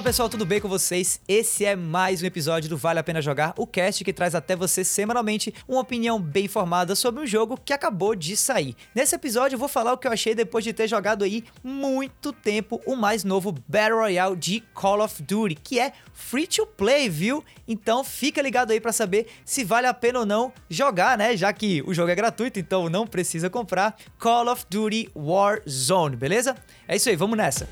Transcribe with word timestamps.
Fala 0.00 0.08
pessoal, 0.08 0.30
tudo 0.30 0.46
bem 0.46 0.62
com 0.62 0.66
vocês? 0.66 1.20
Esse 1.28 1.62
é 1.62 1.76
mais 1.76 2.22
um 2.22 2.24
episódio 2.24 2.70
do 2.70 2.76
Vale 2.78 2.98
a 2.98 3.02
Pena 3.02 3.20
Jogar, 3.20 3.52
o 3.58 3.66
cast 3.66 4.02
que 4.02 4.14
traz 4.14 4.34
até 4.34 4.56
você 4.56 4.82
semanalmente 4.82 5.52
uma 5.68 5.82
opinião 5.82 6.18
bem 6.18 6.46
informada 6.46 6.96
sobre 6.96 7.22
um 7.22 7.26
jogo 7.26 7.60
que 7.62 7.70
acabou 7.70 8.14
de 8.14 8.34
sair. 8.34 8.74
Nesse 8.94 9.14
episódio 9.14 9.56
eu 9.56 9.58
vou 9.58 9.68
falar 9.68 9.92
o 9.92 9.98
que 9.98 10.08
eu 10.08 10.12
achei 10.12 10.34
depois 10.34 10.64
de 10.64 10.72
ter 10.72 10.88
jogado 10.88 11.22
aí 11.22 11.44
muito 11.62 12.32
tempo 12.32 12.80
o 12.86 12.96
mais 12.96 13.24
novo 13.24 13.54
Battle 13.68 13.98
Royale 13.98 14.36
de 14.36 14.62
Call 14.72 15.04
of 15.04 15.22
Duty, 15.22 15.56
que 15.56 15.78
é 15.78 15.92
free 16.14 16.46
to 16.46 16.64
play, 16.64 17.10
viu? 17.10 17.44
Então 17.68 18.02
fica 18.02 18.40
ligado 18.40 18.70
aí 18.70 18.80
para 18.80 18.92
saber 18.92 19.26
se 19.44 19.64
vale 19.64 19.86
a 19.86 19.92
pena 19.92 20.20
ou 20.20 20.24
não 20.24 20.50
jogar, 20.70 21.18
né? 21.18 21.36
Já 21.36 21.52
que 21.52 21.82
o 21.82 21.92
jogo 21.92 22.10
é 22.10 22.14
gratuito, 22.14 22.58
então 22.58 22.88
não 22.88 23.06
precisa 23.06 23.50
comprar 23.50 23.94
Call 24.18 24.48
of 24.48 24.64
Duty 24.70 25.10
Warzone, 25.14 26.16
beleza? 26.16 26.56
É 26.88 26.96
isso 26.96 27.10
aí, 27.10 27.16
vamos 27.16 27.36
nessa. 27.36 27.68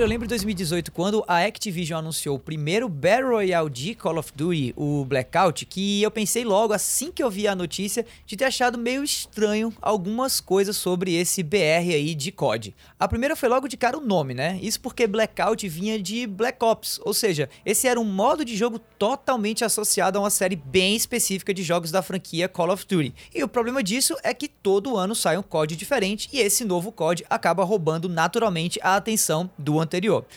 Olha, 0.00 0.06
eu 0.06 0.08
lembro 0.08 0.26
de 0.26 0.30
2018, 0.30 0.92
quando 0.92 1.22
a 1.28 1.44
Activision 1.44 1.98
anunciou 1.98 2.36
o 2.36 2.38
primeiro 2.38 2.88
Battle 2.88 3.32
Royale 3.32 3.68
de 3.68 3.94
Call 3.94 4.16
of 4.16 4.32
Duty, 4.34 4.72
o 4.74 5.04
Blackout, 5.04 5.66
que 5.66 6.02
eu 6.02 6.10
pensei 6.10 6.42
logo, 6.42 6.72
assim 6.72 7.12
que 7.12 7.22
eu 7.22 7.30
vi 7.30 7.46
a 7.46 7.54
notícia, 7.54 8.06
de 8.24 8.34
ter 8.34 8.46
achado 8.46 8.78
meio 8.78 9.04
estranho 9.04 9.70
algumas 9.78 10.40
coisas 10.40 10.78
sobre 10.78 11.14
esse 11.14 11.42
BR 11.42 11.92
aí 11.92 12.14
de 12.14 12.32
COD. 12.32 12.74
A 12.98 13.06
primeira 13.06 13.36
foi 13.36 13.50
logo 13.50 13.68
de 13.68 13.76
cara 13.76 13.98
o 13.98 14.00
nome, 14.00 14.32
né? 14.32 14.58
Isso 14.62 14.80
porque 14.80 15.06
Blackout 15.06 15.68
vinha 15.68 16.00
de 16.00 16.26
Black 16.26 16.64
Ops, 16.64 16.98
ou 17.04 17.12
seja, 17.12 17.50
esse 17.66 17.86
era 17.86 18.00
um 18.00 18.04
modo 18.04 18.42
de 18.42 18.56
jogo 18.56 18.78
totalmente 18.98 19.66
associado 19.66 20.16
a 20.16 20.22
uma 20.22 20.30
série 20.30 20.56
bem 20.56 20.96
específica 20.96 21.52
de 21.52 21.62
jogos 21.62 21.90
da 21.90 22.00
franquia 22.00 22.48
Call 22.48 22.72
of 22.72 22.86
Duty. 22.86 23.14
E 23.34 23.44
o 23.44 23.48
problema 23.48 23.82
disso 23.82 24.16
é 24.22 24.32
que 24.32 24.48
todo 24.48 24.96
ano 24.96 25.14
sai 25.14 25.36
um 25.36 25.42
COD 25.42 25.76
diferente 25.76 26.30
e 26.32 26.38
esse 26.38 26.64
novo 26.64 26.90
COD 26.90 27.22
acaba 27.28 27.64
roubando 27.64 28.08
naturalmente 28.08 28.80
a 28.82 28.96
atenção 28.96 29.50
do 29.58 29.78
anterior. 29.78 29.89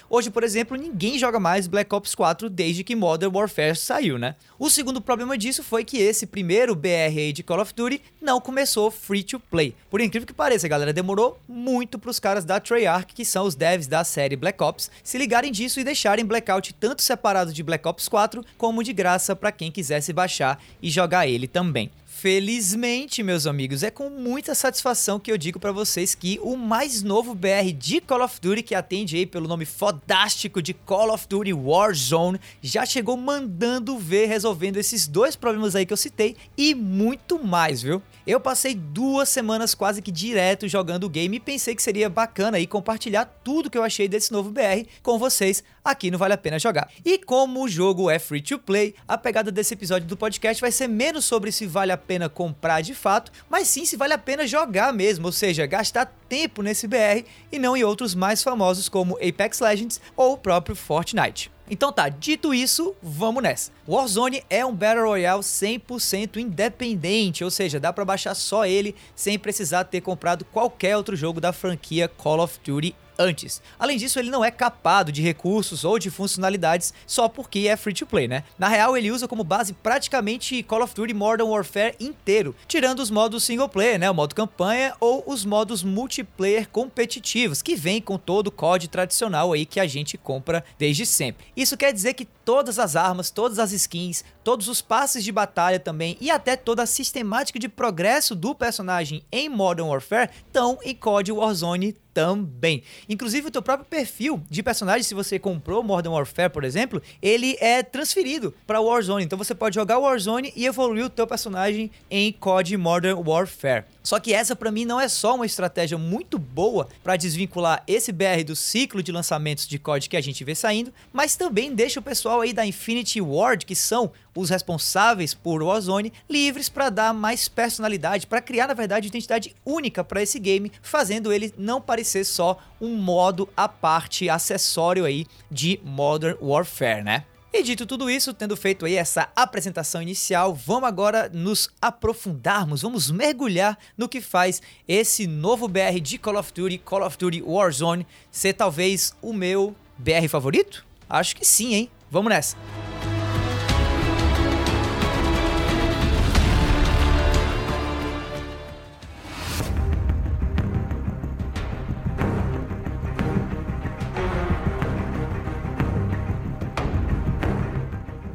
Hoje, 0.09 0.29
por 0.29 0.43
exemplo, 0.43 0.75
ninguém 0.75 1.17
joga 1.17 1.39
mais 1.39 1.67
Black 1.67 1.93
Ops 1.93 2.15
4 2.15 2.49
desde 2.49 2.83
que 2.83 2.95
Modern 2.95 3.35
Warfare 3.35 3.75
saiu, 3.75 4.17
né? 4.17 4.35
O 4.57 4.69
segundo 4.69 4.99
problema 4.99 5.37
disso 5.37 5.63
foi 5.63 5.83
que 5.83 5.97
esse 5.97 6.25
primeiro 6.25 6.75
BR 6.75 7.31
de 7.33 7.43
Call 7.43 7.61
of 7.61 7.73
Duty 7.73 8.01
não 8.21 8.41
começou 8.41 8.89
free 8.89 9.23
to 9.23 9.39
play. 9.39 9.75
Por 9.89 10.01
incrível 10.01 10.25
que 10.27 10.33
pareça, 10.33 10.67
galera, 10.67 10.93
demorou 10.93 11.39
muito 11.47 11.99
para 11.99 12.09
os 12.09 12.19
caras 12.19 12.45
da 12.45 12.59
Treyarch, 12.59 13.13
que 13.13 13.25
são 13.25 13.45
os 13.45 13.55
devs 13.55 13.87
da 13.87 14.03
série 14.03 14.35
Black 14.35 14.61
Ops, 14.61 14.89
se 15.03 15.17
ligarem 15.17 15.51
disso 15.51 15.79
e 15.79 15.83
deixarem 15.83 16.25
Blackout 16.25 16.73
tanto 16.73 17.01
separado 17.01 17.53
de 17.53 17.63
Black 17.63 17.87
Ops 17.87 18.07
4 18.07 18.43
como 18.57 18.83
de 18.83 18.93
graça 18.93 19.35
para 19.35 19.51
quem 19.51 19.71
quisesse 19.71 20.13
baixar 20.13 20.61
e 20.81 20.89
jogar 20.89 21.27
ele 21.27 21.47
também. 21.47 21.91
Felizmente, 22.16 23.22
meus 23.22 23.45
amigos, 23.45 23.83
é 23.83 23.89
com 23.89 24.09
muita 24.09 24.56
satisfação 24.56 25.19
que 25.19 25.30
eu 25.30 25.38
digo 25.38 25.59
para 25.59 25.73
vocês 25.73 26.16
que 26.16 26.39
o 26.42 26.55
mais 26.55 27.02
novo 27.02 27.36
BR 27.36 27.73
de 27.75 28.00
Call 28.00 28.23
of 28.23 28.39
Duty, 28.39 28.61
que 28.64 28.75
atende 28.75 29.17
aí 29.17 29.25
pelo 29.25 29.47
nome 29.47 29.66
fodástico 29.66 30.61
de 30.61 30.73
Call 30.73 31.11
of 31.11 31.28
Duty 31.28 31.52
Warzone, 31.52 32.39
já 32.61 32.86
chegou 32.86 33.17
mandando 33.17 33.97
ver, 33.97 34.28
resolvendo 34.28 34.78
esses 34.78 35.05
dois 35.05 35.36
problemas 35.36 35.75
aí 35.75 35.86
que 35.86 35.92
eu 35.92 35.97
citei 35.97 36.38
e 36.55 36.73
muito 36.73 37.44
mais, 37.44 37.81
viu? 37.81 38.02
Eu 38.25 38.39
passei 38.39 38.73
duas 38.73 39.27
semanas 39.27 39.75
quase 39.75 40.02
que 40.02 40.11
direto 40.11 40.66
jogando 40.67 41.04
o 41.04 41.10
game 41.10 41.36
e 41.36 41.42
pensei 41.42 41.76
que 41.76 41.83
seria 41.83 42.10
bacana 42.10 42.55
aí 42.55 42.66
compartilhar 42.66 43.26
tudo 43.43 43.70
que 43.70 43.77
eu 43.77 43.83
achei 43.83 44.08
desse 44.08 44.32
novo 44.32 44.49
BR 44.49 44.87
com 45.02 45.20
vocês 45.20 45.61
aqui 45.83 46.10
no 46.10 46.17
Vale 46.17 46.33
a 46.33 46.37
Pena 46.37 46.58
Jogar. 46.58 46.89
E 47.04 47.17
como 47.17 47.64
o 47.64 47.67
jogo 47.67 48.10
é 48.10 48.17
free 48.17 48.42
to 48.42 48.58
play, 48.58 48.95
a 49.05 49.17
pegada 49.17 49.52
desse 49.52 49.73
episódio 49.73 50.08
do 50.08 50.16
podcast 50.16 50.61
vai 50.61 50.71
ser 50.71 50.87
menos 50.87 51.26
sobre 51.26 51.52
se 51.52 51.66
vale 51.66 51.92
a 51.92 51.98
pena 52.03 52.30
comprar 52.30 52.81
de 52.81 52.93
fato, 52.93 53.31
mas 53.49 53.67
sim 53.67 53.86
se 53.86 53.97
vale 53.97 54.14
a 54.14 54.17
pena 54.17 54.45
jogar 54.45 54.93
mesmo, 54.93 55.25
ou 55.25 55.31
seja, 55.31 55.65
gastar 55.65 56.14
tempo 56.30 56.61
nesse 56.61 56.87
BR 56.87 57.25
e 57.52 57.58
não 57.58 57.75
em 57.75 57.83
outros 57.83 58.14
mais 58.14 58.43
famosos 58.43 58.87
como 58.87 59.17
Apex 59.17 59.59
Legends 59.59 59.99
ou 60.15 60.33
o 60.33 60.37
próprio 60.37 60.75
Fortnite. 60.75 61.52
Então 61.69 61.93
tá, 61.93 62.09
dito 62.09 62.53
isso, 62.53 62.93
vamos 63.02 63.42
nessa. 63.42 63.71
Warzone 63.87 64.43
é 64.49 64.65
um 64.65 64.75
Battle 64.75 65.08
Royale 65.08 65.42
100% 65.42 66.37
independente, 66.37 67.43
ou 67.43 67.49
seja, 67.49 67.80
dá 67.80 67.93
para 67.93 68.03
baixar 68.03 68.36
só 68.36 68.65
ele 68.65 68.93
sem 69.15 69.39
precisar 69.39 69.86
ter 69.86 70.02
comprado 70.02 70.43
qualquer 70.45 70.97
outro 70.97 71.15
jogo 71.15 71.39
da 71.39 71.53
franquia 71.53 72.08
Call 72.08 72.42
of 72.42 72.59
Duty 72.63 72.93
antes. 73.17 73.61
Além 73.77 73.97
disso, 73.97 74.19
ele 74.19 74.29
não 74.29 74.43
é 74.43 74.51
capado 74.51 75.11
de 75.11 75.21
recursos 75.21 75.83
ou 75.83 75.99
de 75.99 76.09
funcionalidades 76.09 76.93
só 77.05 77.27
porque 77.27 77.67
é 77.67 77.75
free 77.75 77.93
to 77.93 78.05
play, 78.05 78.27
né? 78.27 78.43
Na 78.57 78.67
real, 78.67 78.97
ele 78.97 79.11
usa 79.11 79.27
como 79.27 79.43
base 79.43 79.73
praticamente 79.73 80.63
Call 80.63 80.83
of 80.83 80.93
Duty 80.93 81.13
Modern 81.13 81.49
Warfare 81.49 81.95
inteiro, 81.99 82.55
tirando 82.67 82.99
os 82.99 83.09
modos 83.09 83.43
single 83.43 83.69
player, 83.69 83.99
né, 83.99 84.09
o 84.09 84.13
modo 84.13 84.35
campanha 84.35 84.95
ou 84.99 85.23
os 85.27 85.45
modos 85.45 85.83
multiplayer 85.83 86.67
competitivos, 86.69 87.61
que 87.61 87.75
vem 87.75 88.01
com 88.01 88.17
todo 88.17 88.47
o 88.47 88.51
COD 88.51 88.87
tradicional 88.87 89.53
aí 89.53 89.65
que 89.65 89.80
a 89.80 89.87
gente 89.87 90.17
compra 90.17 90.63
desde 90.77 91.05
sempre. 91.05 91.45
Isso 91.55 91.77
quer 91.77 91.93
dizer 91.93 92.13
que 92.13 92.25
todas 92.25 92.80
as 92.80 92.95
armas, 92.95 93.30
todas 93.30 93.59
as 93.59 93.71
skins, 93.71 94.23
todos 94.43 94.67
os 94.67 94.81
passes 94.81 95.23
de 95.23 95.31
batalha 95.31 95.80
também 95.80 96.17
e 96.19 96.30
até 96.30 96.55
toda 96.55 96.83
a 96.83 96.87
sistemática 96.87 97.57
de 97.57 97.69
progresso 97.69 98.35
do 98.35 98.53
personagem 98.53 99.23
em 99.31 99.49
Modern 99.49 99.87
Warfare 99.87 100.30
estão 100.47 100.77
em 100.83 100.95
COD 100.95 101.31
Warzone 101.31 101.95
também. 102.13 102.83
Inclusive 103.09 103.47
o 103.47 103.51
teu 103.51 103.61
próprio 103.61 103.87
perfil 103.89 104.41
de 104.49 104.61
personagem, 104.61 105.03
se 105.03 105.13
você 105.13 105.39
comprou 105.39 105.83
Modern 105.83 106.13
Warfare, 106.13 106.51
por 106.51 106.63
exemplo, 106.63 107.01
ele 107.21 107.57
é 107.59 107.81
transferido 107.81 108.53
para 108.67 108.79
Warzone. 108.79 109.23
Então 109.23 109.37
você 109.37 109.55
pode 109.55 109.75
jogar 109.75 109.97
Warzone 109.97 110.53
e 110.55 110.65
evoluir 110.65 111.05
o 111.05 111.09
teu 111.09 111.25
personagem 111.25 111.89
em 112.09 112.31
COD 112.31 112.77
Modern 112.77 113.17
Warfare. 113.27 113.85
Só 114.03 114.19
que 114.19 114.33
essa 114.33 114.55
para 114.55 114.71
mim 114.71 114.83
não 114.83 114.99
é 114.99 115.08
só 115.08 115.36
uma 115.36 115.45
estratégia 115.45 115.97
muito 115.97 116.37
boa 116.37 116.89
para 117.02 117.15
desvincular 117.15 117.81
esse 117.87 118.11
BR 118.11 118.43
do 118.45 118.55
ciclo 118.55 119.02
de 119.02 119.11
lançamentos 119.11 119.65
de 119.65 119.80
COD 119.80 120.09
que 120.09 120.17
a 120.17 120.21
gente 120.21 120.43
vê 120.43 120.53
saindo, 120.53 120.93
mas 121.14 121.37
também 121.37 121.73
deixa 121.73 122.02
o 122.02 122.03
pessoal 122.03 122.42
aí 122.42 122.52
da 122.52 122.65
Infinity 122.65 123.21
Ward, 123.21 123.65
que 123.65 123.75
são 123.75 124.11
os 124.36 124.49
responsáveis 124.49 125.33
por 125.33 125.63
Warzone, 125.63 126.11
livres 126.30 126.67
para 126.67 126.89
dar 126.89 127.13
mais 127.13 127.47
personalidade, 127.47 128.27
para 128.27 128.42
criar 128.42 128.68
na 128.68 128.74
verdade 128.74 129.07
identidade 129.07 129.56
única 129.65 130.03
para 130.03 130.21
esse 130.21 130.39
game, 130.39 130.71
fazendo 130.81 131.31
ele 131.31 131.53
não 131.57 131.80
parecer 131.80 132.25
só 132.25 132.59
um 132.81 132.95
modo 132.97 133.47
à 133.56 133.69
parte 133.69 134.30
acessório 134.30 135.06
aí 135.06 135.25
de 135.50 135.80
Modern 135.83 136.38
Warfare, 136.42 137.03
né? 137.03 137.25
E 137.56 137.62
dito 137.62 137.86
tudo 137.86 138.09
isso, 138.09 138.33
tendo 138.33 138.57
feito 138.57 138.83
aí 138.83 138.95
essa 138.95 139.30
apresentação 139.36 140.01
inicial, 140.01 140.56
vamos 140.56 140.89
agora 140.89 141.30
nos 141.31 141.69
aprofundarmos, 141.80 142.81
vamos 142.81 143.12
mergulhar 143.12 143.77
no 143.95 144.09
que 144.09 144.19
faz 144.21 144.59
esse 144.88 145.27
novo 145.27 145.68
BR 145.68 146.00
de 146.01 146.18
Call 146.18 146.39
of 146.39 146.51
Duty, 146.51 146.80
Call 146.80 147.06
of 147.06 147.15
Duty 147.15 147.44
Warzone, 147.44 148.07
ser 148.31 148.53
talvez 148.53 149.13
o 149.21 149.31
meu 149.31 149.75
BR 149.95 150.27
favorito? 150.27 150.83
Acho 151.07 151.36
que 151.36 151.45
sim, 151.45 151.75
hein? 151.75 151.92
Vamos 152.09 152.31
nessa! 152.31 152.57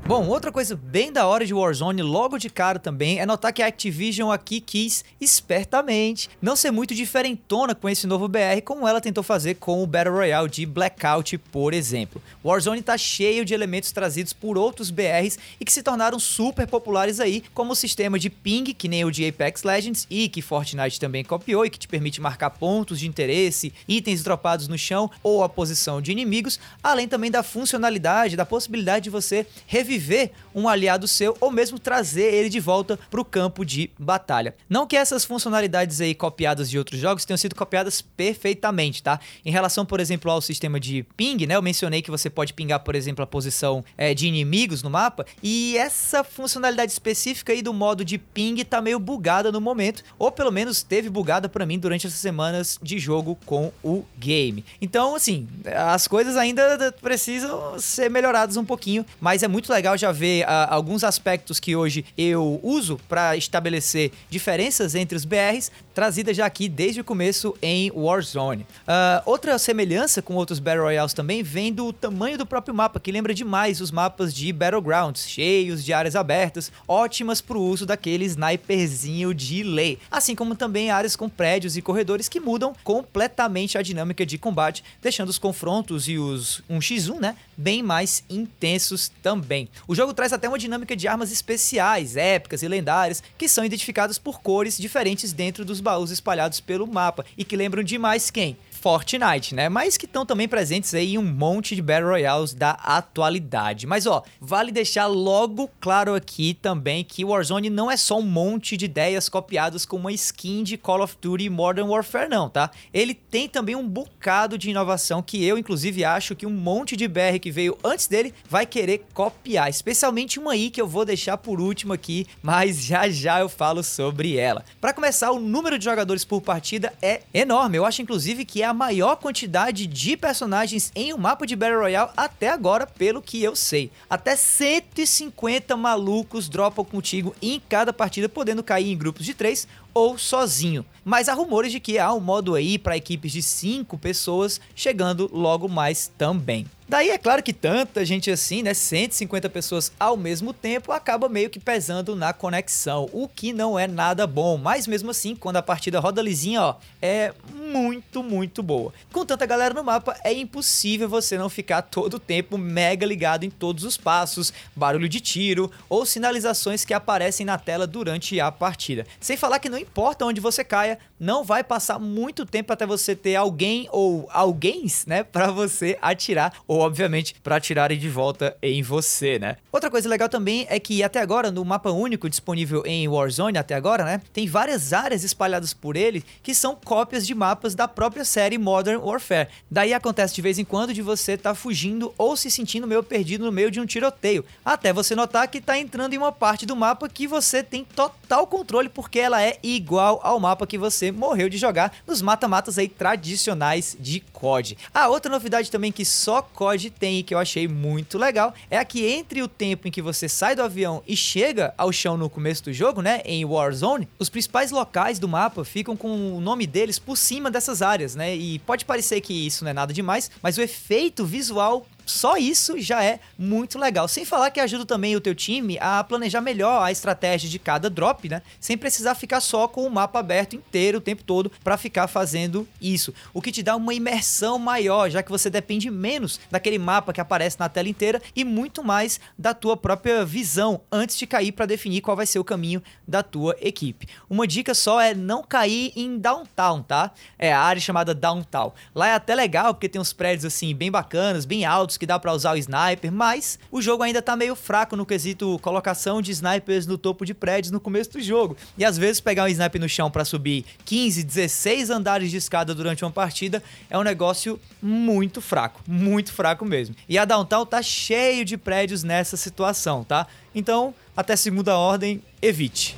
Bom, 0.08 0.26
outra 0.26 0.50
coisa 0.50 0.75
bem 0.75 1.12
da 1.12 1.26
hora 1.26 1.44
de 1.44 1.52
Warzone, 1.52 2.00
logo 2.00 2.38
de 2.38 2.49
cara 2.49 2.78
também, 2.78 3.20
é 3.20 3.26
notar 3.26 3.52
que 3.52 3.62
a 3.62 3.66
Activision 3.66 4.31
aqui 4.31 4.58
quis 4.58 5.05
espertamente 5.20 6.31
não 6.40 6.56
ser 6.56 6.70
muito 6.70 6.94
diferentona 6.94 7.75
com 7.75 7.90
esse 7.90 8.06
novo 8.06 8.26
BR, 8.26 8.62
como 8.64 8.88
ela 8.88 9.02
tentou 9.02 9.22
fazer 9.22 9.56
com 9.56 9.82
o 9.82 9.87
Battle 9.87 10.14
Royale 10.14 10.49
de 10.49 10.64
Blackout, 10.64 11.37
por 11.52 11.75
exemplo. 11.75 12.22
Warzone 12.43 12.81
tá 12.81 12.96
cheio 12.96 13.44
de 13.44 13.52
elementos 13.52 13.93
trazidos 13.93 14.32
por 14.32 14.56
outros 14.56 14.90
BRs 14.90 15.38
e 15.60 15.64
que 15.66 15.70
se 15.70 15.82
tornaram 15.82 16.19
super 16.19 16.66
populares 16.66 17.20
aí, 17.20 17.44
como 17.52 17.72
o 17.72 17.76
sistema 17.76 18.19
de 18.19 18.31
ping, 18.31 18.72
que 18.72 18.88
nem 18.88 19.05
o 19.05 19.10
de 19.10 19.28
Apex 19.28 19.62
Legends 19.62 20.06
e 20.08 20.31
que 20.31 20.40
Fortnite 20.40 20.99
também 20.99 21.22
copiou 21.22 21.66
e 21.66 21.70
que 21.70 21.78
te 21.78 21.87
permite 21.87 22.19
marcar 22.19 22.49
pontos 22.49 22.99
de 22.99 23.06
interesse, 23.06 23.75
itens 23.87 24.22
dropados 24.22 24.69
no 24.69 24.78
chão 24.78 25.10
ou 25.22 25.44
a 25.44 25.50
posição 25.50 26.00
de 26.00 26.12
inimigos, 26.12 26.58
além 26.82 27.06
também 27.06 27.31
da 27.31 27.43
funcionalidade, 27.43 28.37
da 28.37 28.46
possibilidade 28.46 29.05
de 29.05 29.10
você 29.10 29.46
reviver 29.66 29.97
reviver 29.98 30.30
um 30.54 30.68
aliado 30.68 31.06
seu 31.06 31.36
ou 31.40 31.50
mesmo 31.50 31.78
trazer 31.78 32.32
ele 32.32 32.48
de 32.48 32.60
volta 32.60 32.98
para 33.10 33.20
o 33.20 33.24
campo 33.24 33.64
de 33.64 33.90
batalha. 33.98 34.54
Não 34.68 34.86
que 34.86 34.96
essas 34.96 35.24
funcionalidades 35.24 36.00
aí 36.00 36.14
copiadas 36.14 36.70
de 36.70 36.78
outros 36.78 37.00
jogos 37.00 37.24
tenham 37.24 37.36
sido 37.36 37.54
copiadas 37.54 38.00
perfeitamente, 38.00 39.02
tá? 39.02 39.20
Em 39.44 39.50
relação, 39.50 39.84
por 39.84 40.00
exemplo, 40.00 40.30
ao 40.30 40.40
sistema 40.40 40.80
de 40.80 41.04
ping, 41.16 41.46
né? 41.46 41.56
Eu 41.56 41.62
mencionei 41.62 42.00
que 42.00 42.10
você 42.10 42.30
pode 42.30 42.54
pingar, 42.54 42.80
por 42.80 42.94
exemplo, 42.94 43.22
a 43.22 43.26
posição 43.26 43.84
é, 43.96 44.14
de 44.14 44.26
inimigos 44.26 44.82
no 44.82 44.90
mapa 44.90 45.26
e 45.42 45.76
essa 45.76 46.24
funcionalidade 46.24 46.92
específica 46.92 47.52
aí 47.52 47.62
do 47.62 47.72
modo 47.72 48.04
de 48.04 48.18
ping 48.18 48.64
tá 48.64 48.80
meio 48.80 48.98
bugada 48.98 49.52
no 49.52 49.60
momento, 49.60 50.02
ou 50.18 50.30
pelo 50.30 50.50
menos 50.50 50.82
teve 50.82 51.10
bugada 51.10 51.48
para 51.48 51.66
mim 51.66 51.78
durante 51.78 52.06
essas 52.06 52.18
semanas 52.18 52.78
de 52.82 52.98
jogo 52.98 53.38
com 53.46 53.72
o 53.82 54.04
game. 54.16 54.64
Então, 54.80 55.14
assim, 55.14 55.48
as 55.74 56.06
coisas 56.06 56.36
ainda 56.36 56.92
precisam 57.00 57.78
ser 57.78 58.10
melhoradas 58.10 58.56
um 58.56 58.64
pouquinho, 58.64 59.04
mas 59.20 59.42
é 59.42 59.48
muito 59.48 59.72
legal 59.72 59.88
legal 59.88 59.96
já 59.96 60.12
ver 60.12 60.44
uh, 60.44 60.69
alguns 60.69 61.02
aspectos 61.02 61.58
que 61.58 61.75
hoje 61.75 62.05
eu 62.17 62.61
uso 62.62 63.00
para 63.08 63.37
estabelecer 63.37 64.12
diferenças 64.29 64.94
entre 64.94 65.17
os 65.17 65.25
BRs, 65.25 65.70
trazida 65.98 66.32
já 66.32 66.46
aqui 66.46 66.68
desde 66.68 67.00
o 67.00 67.04
começo 67.04 67.56
em 67.60 67.90
Warzone. 67.90 68.62
Uh, 68.62 69.20
outra 69.26 69.58
semelhança 69.58 70.22
com 70.22 70.36
outros 70.36 70.60
Battle 70.60 70.84
Royales 70.84 71.12
também 71.12 71.42
vem 71.42 71.72
do 71.72 71.92
tamanho 71.92 72.38
do 72.38 72.46
próprio 72.46 72.72
mapa, 72.72 73.00
que 73.00 73.10
lembra 73.10 73.34
demais 73.34 73.80
os 73.80 73.90
mapas 73.90 74.32
de 74.32 74.52
Battlegrounds, 74.52 75.28
cheios 75.28 75.84
de 75.84 75.92
áreas 75.92 76.14
abertas, 76.14 76.70
ótimas 76.86 77.40
para 77.40 77.58
o 77.58 77.60
uso 77.60 77.84
daquele 77.84 78.24
sniperzinho 78.26 79.34
de 79.34 79.64
lei. 79.64 79.98
Assim 80.08 80.36
como 80.36 80.54
também 80.54 80.88
áreas 80.88 81.16
com 81.16 81.28
prédios 81.28 81.76
e 81.76 81.82
corredores 81.82 82.28
que 82.28 82.38
mudam 82.38 82.76
completamente 82.84 83.76
a 83.76 83.82
dinâmica 83.82 84.24
de 84.24 84.38
combate, 84.38 84.84
deixando 85.02 85.30
os 85.30 85.38
confrontos 85.38 86.06
e 86.06 86.16
os 86.16 86.62
1x1, 86.70 87.18
né, 87.18 87.34
bem 87.56 87.82
mais 87.82 88.22
intensos 88.30 89.10
também. 89.20 89.68
O 89.88 89.96
jogo 89.96 90.14
traz 90.14 90.32
até 90.32 90.48
uma 90.48 90.60
dinâmica 90.60 90.94
de 90.94 91.08
armas 91.08 91.32
especiais, 91.32 92.16
épicas 92.16 92.62
e 92.62 92.68
lendárias, 92.68 93.20
que 93.36 93.48
são 93.48 93.64
identificadas 93.64 94.16
por 94.16 94.40
cores 94.40 94.78
diferentes 94.78 95.32
dentro 95.32 95.64
dos 95.64 95.80
baús 95.88 96.11
espalhados 96.11 96.61
pelo 96.61 96.87
mapa 96.87 97.25
e 97.35 97.43
que 97.43 97.56
lembram 97.56 97.82
demais 97.82 98.31
quem? 98.31 98.58
Fortnite, 98.78 99.54
né? 99.54 99.69
Mas 99.69 99.96
que 99.96 100.06
estão 100.06 100.25
também 100.25 100.48
presentes 100.48 100.94
aí 100.94 101.14
em 101.14 101.19
um 101.19 101.25
monte 101.25 101.75
de 101.75 101.82
Battle 101.82 102.10
Royales 102.10 102.54
da 102.54 102.70
atualidade. 102.70 103.86
Mas 103.86 104.06
ó, 104.06 104.22
vale 104.40 104.70
deixar 104.70 105.06
logo 105.06 105.69
claro 105.80 106.14
aqui 106.14 106.54
também 106.54 107.04
que 107.04 107.25
Warzone 107.25 107.69
não 107.69 107.90
é 107.90 107.96
só 107.96 108.19
um 108.19 108.22
monte 108.22 108.76
de 108.76 108.84
ideias 108.84 109.28
copiadas 109.28 109.84
com 109.84 109.96
uma 109.96 110.12
skin 110.12 110.62
de 110.62 110.76
Call 110.76 111.02
of 111.02 111.16
Duty 111.20 111.50
Modern 111.50 111.88
Warfare 111.88 112.28
não, 112.28 112.48
tá? 112.48 112.70
Ele 112.94 113.14
tem 113.14 113.48
também 113.48 113.75
um 113.75 113.86
bocado 113.86 114.56
de 114.56 114.70
inovação 114.70 115.22
que 115.22 115.44
eu 115.44 115.58
inclusive 115.58 116.04
acho 116.04 116.36
que 116.36 116.46
um 116.46 116.50
monte 116.50 116.96
de 116.96 117.08
BR 117.08 117.38
que 117.40 117.50
veio 117.50 117.76
antes 117.82 118.06
dele 118.06 118.32
vai 118.48 118.64
querer 118.64 119.04
copiar, 119.12 119.69
especialmente 119.69 120.38
uma 120.38 120.52
aí 120.52 120.70
que 120.70 120.81
eu 120.81 120.86
vou 120.86 121.04
deixar 121.04 121.36
por 121.36 121.60
último 121.60 121.92
aqui, 121.92 122.26
mas 122.42 122.84
já 122.84 123.08
já 123.08 123.40
eu 123.40 123.48
falo 123.48 123.82
sobre 123.82 124.36
ela. 124.36 124.64
Para 124.81 124.92
começar, 124.92 125.32
o 125.32 125.40
número 125.40 125.78
de 125.78 125.84
jogadores 125.84 126.24
por 126.24 126.40
partida 126.40 126.92
é 127.02 127.22
enorme. 127.34 127.76
Eu 127.76 127.84
acho 127.84 128.02
inclusive 128.02 128.44
que 128.44 128.62
é 128.62 128.68
a 128.69 128.75
maior 128.75 129.17
quantidade 129.17 129.87
de 129.87 130.17
personagens 130.17 130.93
em 130.94 131.15
um 131.15 131.17
mapa 131.17 131.47
de 131.47 131.56
Battle 131.56 131.81
Royale 131.81 132.11
até 132.15 132.50
agora, 132.50 132.87
pelo 132.87 133.23
que 133.23 133.43
eu 133.43 133.56
sei. 133.56 133.91
Até 134.11 134.37
150 134.37 135.75
malucos 135.75 136.49
dropam 136.49 136.85
contigo 136.85 137.35
em 137.41 137.61
cada 137.67 137.93
partida, 137.93 138.29
podendo 138.29 138.62
cair 138.62 138.93
em 138.93 138.97
grupos 138.97 139.25
de 139.25 139.32
3 139.32 139.67
ou 139.94 140.19
sozinho. 140.19 140.85
Mas 141.03 141.29
há 141.29 141.35
rumores 141.35 141.73
de 141.73 141.81
que 141.81 141.99
há 141.99 142.12
um 142.12 142.20
modo 142.20 142.55
aí 142.55 142.79
para 142.79 142.97
equipes 142.97 143.32
de 143.32 143.43
5 143.43 143.97
pessoas 143.97 144.61
chegando 144.75 145.31
logo 145.32 145.67
mais 145.67 146.12
também. 146.19 146.67
Daí 146.88 147.11
é 147.11 147.19
claro 147.19 147.43
que 147.43 147.52
tanta 147.52 148.02
gente 148.02 148.31
assim, 148.31 148.62
né, 148.62 148.73
150 148.73 149.50
pessoas 149.50 149.93
ao 150.00 150.17
mesmo 150.17 150.55
tempo, 150.55 150.90
acaba 150.90 151.29
meio 151.29 151.50
que 151.50 151.61
pesando 151.61 152.17
na 152.17 152.32
conexão, 152.32 153.11
o 153.12 153.29
que 153.29 153.52
não 153.52 153.79
é 153.79 153.87
nada 153.87 154.26
bom, 154.26 154.56
mas 154.56 154.87
mesmo 154.87 155.11
assim, 155.11 155.37
quando 155.37 155.58
a 155.58 155.62
partida 155.62 156.00
roda 156.00 156.23
lisinha, 156.23 156.62
ó, 156.62 156.76
é 157.02 157.35
muito, 157.55 158.23
muito 158.23 158.62
boa. 158.62 158.90
Com 159.12 159.26
tanta 159.26 159.44
galera 159.44 159.75
no 159.75 159.85
mapa, 159.85 160.17
é 160.25 160.32
impossível 160.32 161.11
você 161.11 161.37
não 161.37 161.50
ficar 161.50 161.82
todo 161.82 162.14
o 162.14 162.19
tempo 162.19 162.56
mega 162.56 163.05
ligado 163.05 163.44
em 163.44 163.50
todos 163.50 163.84
os 163.84 163.99
passos, 163.99 164.50
barulho 164.75 165.11
de 165.11 165.20
tiro 165.20 165.70
ou 165.91 166.06
sinalizações 166.06 166.87
que 166.87 166.94
aparecem 166.94 167.44
na 167.44 167.58
tela 167.58 167.87
durante 167.87 168.41
a 168.41 168.50
partida. 168.50 169.06
Sem 169.20 169.37
falar 169.37 169.58
que 169.58 169.69
não 169.69 169.76
importa 169.76 170.25
onde 170.25 170.41
você 170.41 170.64
caia, 170.64 170.99
não 171.20 171.44
vai 171.44 171.62
passar 171.62 171.99
muito 171.99 172.46
tempo 172.46 172.73
até 172.73 172.87
você 172.87 173.14
ter 173.14 173.37
alguém 173.37 173.87
ou 173.93 174.26
alguém, 174.32 174.87
né, 175.06 175.23
para 175.23 175.50
você 175.50 175.99
atirar 176.00 176.55
obviamente 176.78 177.34
para 177.42 177.56
atirarem 177.56 177.98
de 177.98 178.08
volta 178.08 178.56
em 178.62 178.82
você, 178.82 179.38
né? 179.38 179.56
Outra 179.72 179.90
coisa 179.90 180.08
legal 180.08 180.28
também 180.28 180.66
é 180.69 180.78
que 180.78 181.02
até 181.02 181.20
agora 181.20 181.50
no 181.50 181.64
mapa 181.64 181.90
único 181.90 182.28
disponível 182.28 182.82
em 182.86 183.08
Warzone 183.08 183.58
até 183.58 183.75
agora, 183.75 184.04
né, 184.04 184.20
tem 184.32 184.46
várias 184.46 184.92
áreas 184.92 185.25
espalhadas 185.25 185.72
por 185.75 185.96
ele 185.96 186.25
que 186.42 186.54
são 186.54 186.76
cópias 186.76 187.26
de 187.26 187.34
mapas 187.34 187.75
da 187.75 187.86
própria 187.88 188.25
série 188.25 188.58
Modern 188.58 189.00
Warfare. 189.00 189.48
Daí 189.70 189.92
acontece 189.92 190.34
de 190.34 190.42
vez 190.42 190.58
em 190.58 190.64
quando 190.64 190.94
de 190.94 191.02
você 191.02 191.32
estar 191.32 191.50
tá 191.50 191.54
fugindo 191.54 192.14
ou 192.16 192.36
se 192.36 192.50
sentindo 192.50 192.86
meio 192.86 193.02
perdido 193.02 193.44
no 193.44 193.52
meio 193.52 193.70
de 193.70 193.81
um 193.81 193.86
tiroteio, 193.86 194.44
até 194.64 194.92
você 194.92 195.14
notar 195.14 195.48
que 195.48 195.58
está 195.58 195.78
entrando 195.78 196.14
em 196.14 196.19
uma 196.19 196.32
parte 196.32 196.66
do 196.66 196.76
mapa 196.76 197.08
que 197.08 197.26
você 197.26 197.62
tem 197.62 197.84
total 197.84 198.46
controle 198.46 198.88
porque 198.88 199.19
ela 199.19 199.42
é 199.42 199.58
igual 199.62 200.20
ao 200.22 200.38
mapa 200.38 200.66
que 200.66 200.78
você 200.78 201.10
morreu 201.10 201.48
de 201.48 201.58
jogar 201.58 201.92
nos 202.06 202.22
mata-matas 202.22 202.78
aí 202.78 202.88
tradicionais 202.88 203.96
de 203.98 204.20
COD. 204.32 204.76
A 204.92 205.08
outra 205.08 205.31
novidade 205.31 205.70
também 205.70 205.92
que 205.92 206.04
só 206.04 206.42
COD 206.42 206.68
tem 206.91 207.19
e 207.19 207.23
que 207.23 207.35
eu 207.35 207.38
achei 207.38 207.67
muito 207.67 208.19
legal 208.19 208.55
é 208.70 208.79
a 208.79 208.85
que 208.85 209.06
entre 209.06 209.43
o 209.43 209.49
tempo 209.49 209.88
em 209.88 209.91
que 209.91 210.03
você 210.03 210.29
sai 210.29 210.55
do 210.55 210.62
avião 210.62 211.03
e 211.06 211.17
chega 211.17 211.73
ao 211.79 211.93
chão 211.93 212.17
no 212.17 212.29
começo 212.29 212.65
do 212.65 212.73
jogo, 212.73 213.00
né, 213.00 213.20
em 213.25 213.44
Warzone, 213.44 214.09
os 214.19 214.29
principais 214.29 214.70
locais 214.70 215.19
do 215.19 215.29
mapa 215.29 215.65
ficam 215.65 215.97
com 215.97 216.37
o 216.37 216.41
nome 216.41 216.67
deles 216.67 216.99
por 216.99 217.17
cima 217.17 217.50
dessas 217.50 217.82
áreas, 217.82 218.15
né? 218.15 218.35
E 218.35 218.59
pode 218.61 218.85
parecer 218.85 219.20
que 219.20 219.32
isso 219.32 219.65
não 219.65 219.70
é 219.70 219.75
nada 219.75 219.93
demais, 219.93 220.31
mas 220.43 220.59
o 220.59 220.62
efeito 220.62 221.25
visual 221.25 221.87
só 222.08 222.37
isso 222.37 222.81
já 222.81 223.05
é 223.05 223.20
muito 223.38 223.78
legal. 223.78 224.08
Sem 224.08 224.25
falar 224.25 224.50
que 224.50 224.60
ajuda 224.60 224.87
também 224.87 225.14
o 225.14 225.20
teu 225.20 225.34
time 225.34 225.78
a 225.81 226.02
planejar 226.02 226.40
melhor 226.40 226.82
a 226.82 226.90
estratégia 226.90 227.49
de 227.49 227.58
cada 227.58 227.90
drop, 227.90 228.28
né? 228.28 228.43
Sem 228.58 228.76
precisar 228.78 229.14
ficar 229.14 229.40
só 229.40 229.69
com 229.69 229.87
o 229.87 229.90
mapa 229.90 230.19
aberto 230.19 230.56
inteiro 230.56 230.99
o 230.99 231.00
tempo 231.00 231.22
todo 231.22 231.52
para 231.62 231.76
ficar 231.76 232.08
fazendo 232.08 232.66
isso. 232.81 233.12
O 233.34 233.43
que 233.43 233.52
te 233.52 233.62
dá 233.62 233.76
uma 233.76 233.93
imersão 233.93 234.58
maior, 234.58 235.10
já 235.10 235.22
que 235.22 235.31
você 235.31 235.50
depende 235.50 235.90
menos 235.90 236.40
daquele 236.50 236.78
mapa 236.78 237.12
que 237.12 237.20
aparece 237.20 237.58
na 237.60 237.69
tela 237.69 237.88
inteira 237.88 238.22
e 238.34 238.44
muito 238.44 238.82
mais 238.82 239.20
da 239.37 239.52
tua 239.52 239.76
própria 239.76 240.25
visão 240.25 240.81
antes 240.90 241.16
de 241.16 241.26
cair 241.26 241.52
para 241.52 241.66
definir 241.66 242.00
qual 242.00 242.16
vai 242.16 242.26
ser 242.26 242.38
o 242.38 242.44
caminho 242.44 242.82
da 243.06 243.22
tua 243.22 243.56
equipe. 243.60 244.08
Uma 244.31 244.46
dica 244.46 244.75
só 244.75 245.00
é 245.00 245.14
não 245.14 245.43
cair 245.43 245.93
em 245.94 246.19
downtown, 246.19 246.82
tá? 246.82 247.10
É 247.38 247.52
a 247.52 247.60
área 247.60 247.81
chamada 247.81 248.14
downtown. 248.14 248.72
Lá 248.94 249.08
é 249.08 249.14
até 249.14 249.34
legal 249.34 249.75
porque 249.75 249.88
tem 249.88 250.00
uns 250.00 250.12
prédios 250.12 250.46
assim 250.46 250.75
bem 250.75 250.90
bacanas, 250.90 251.44
bem 251.44 251.64
altos 251.64 251.97
que 251.98 252.06
dá 252.06 252.18
para 252.18 252.32
usar 252.32 252.54
o 252.54 252.56
sniper, 252.56 253.12
mas 253.12 253.58
o 253.70 253.82
jogo 253.82 254.02
ainda 254.02 254.22
tá 254.22 254.36
meio 254.36 254.54
fraco 254.54 254.96
no 254.96 255.04
quesito 255.04 255.58
colocação 255.60 256.22
de 256.22 256.30
snipers 256.30 256.86
no 256.86 256.96
topo 256.96 257.24
de 257.24 257.34
prédios 257.34 257.70
no 257.70 257.81
começo 257.81 258.12
do 258.12 258.20
jogo. 258.20 258.56
E 258.76 258.84
às 258.84 258.96
vezes 258.96 259.20
pegar 259.20 259.44
um 259.44 259.48
sniper 259.48 259.81
no 259.81 259.88
chão 259.88 260.10
para 260.10 260.24
subir 260.24 260.64
15, 260.84 261.22
16 261.22 261.90
andares 261.90 262.31
de 262.31 262.36
escada 262.36 262.74
durante 262.74 263.05
uma 263.05 263.10
partida 263.10 263.62
é 263.90 263.98
um 263.98 264.02
negócio 264.02 264.58
muito 264.81 265.40
fraco, 265.40 265.81
muito 265.86 266.32
fraco 266.32 266.64
mesmo. 266.64 266.94
E 267.08 267.19
a 267.19 267.24
Downtown 267.24 267.67
tá 267.67 267.82
cheio 267.82 268.44
de 268.44 268.56
prédios 268.56 269.02
nessa 269.02 269.36
situação, 269.36 270.05
tá? 270.05 270.26
Então, 270.55 270.94
até 271.17 271.36
segunda 271.36 271.76
ordem, 271.76 272.22
evite. 272.40 272.96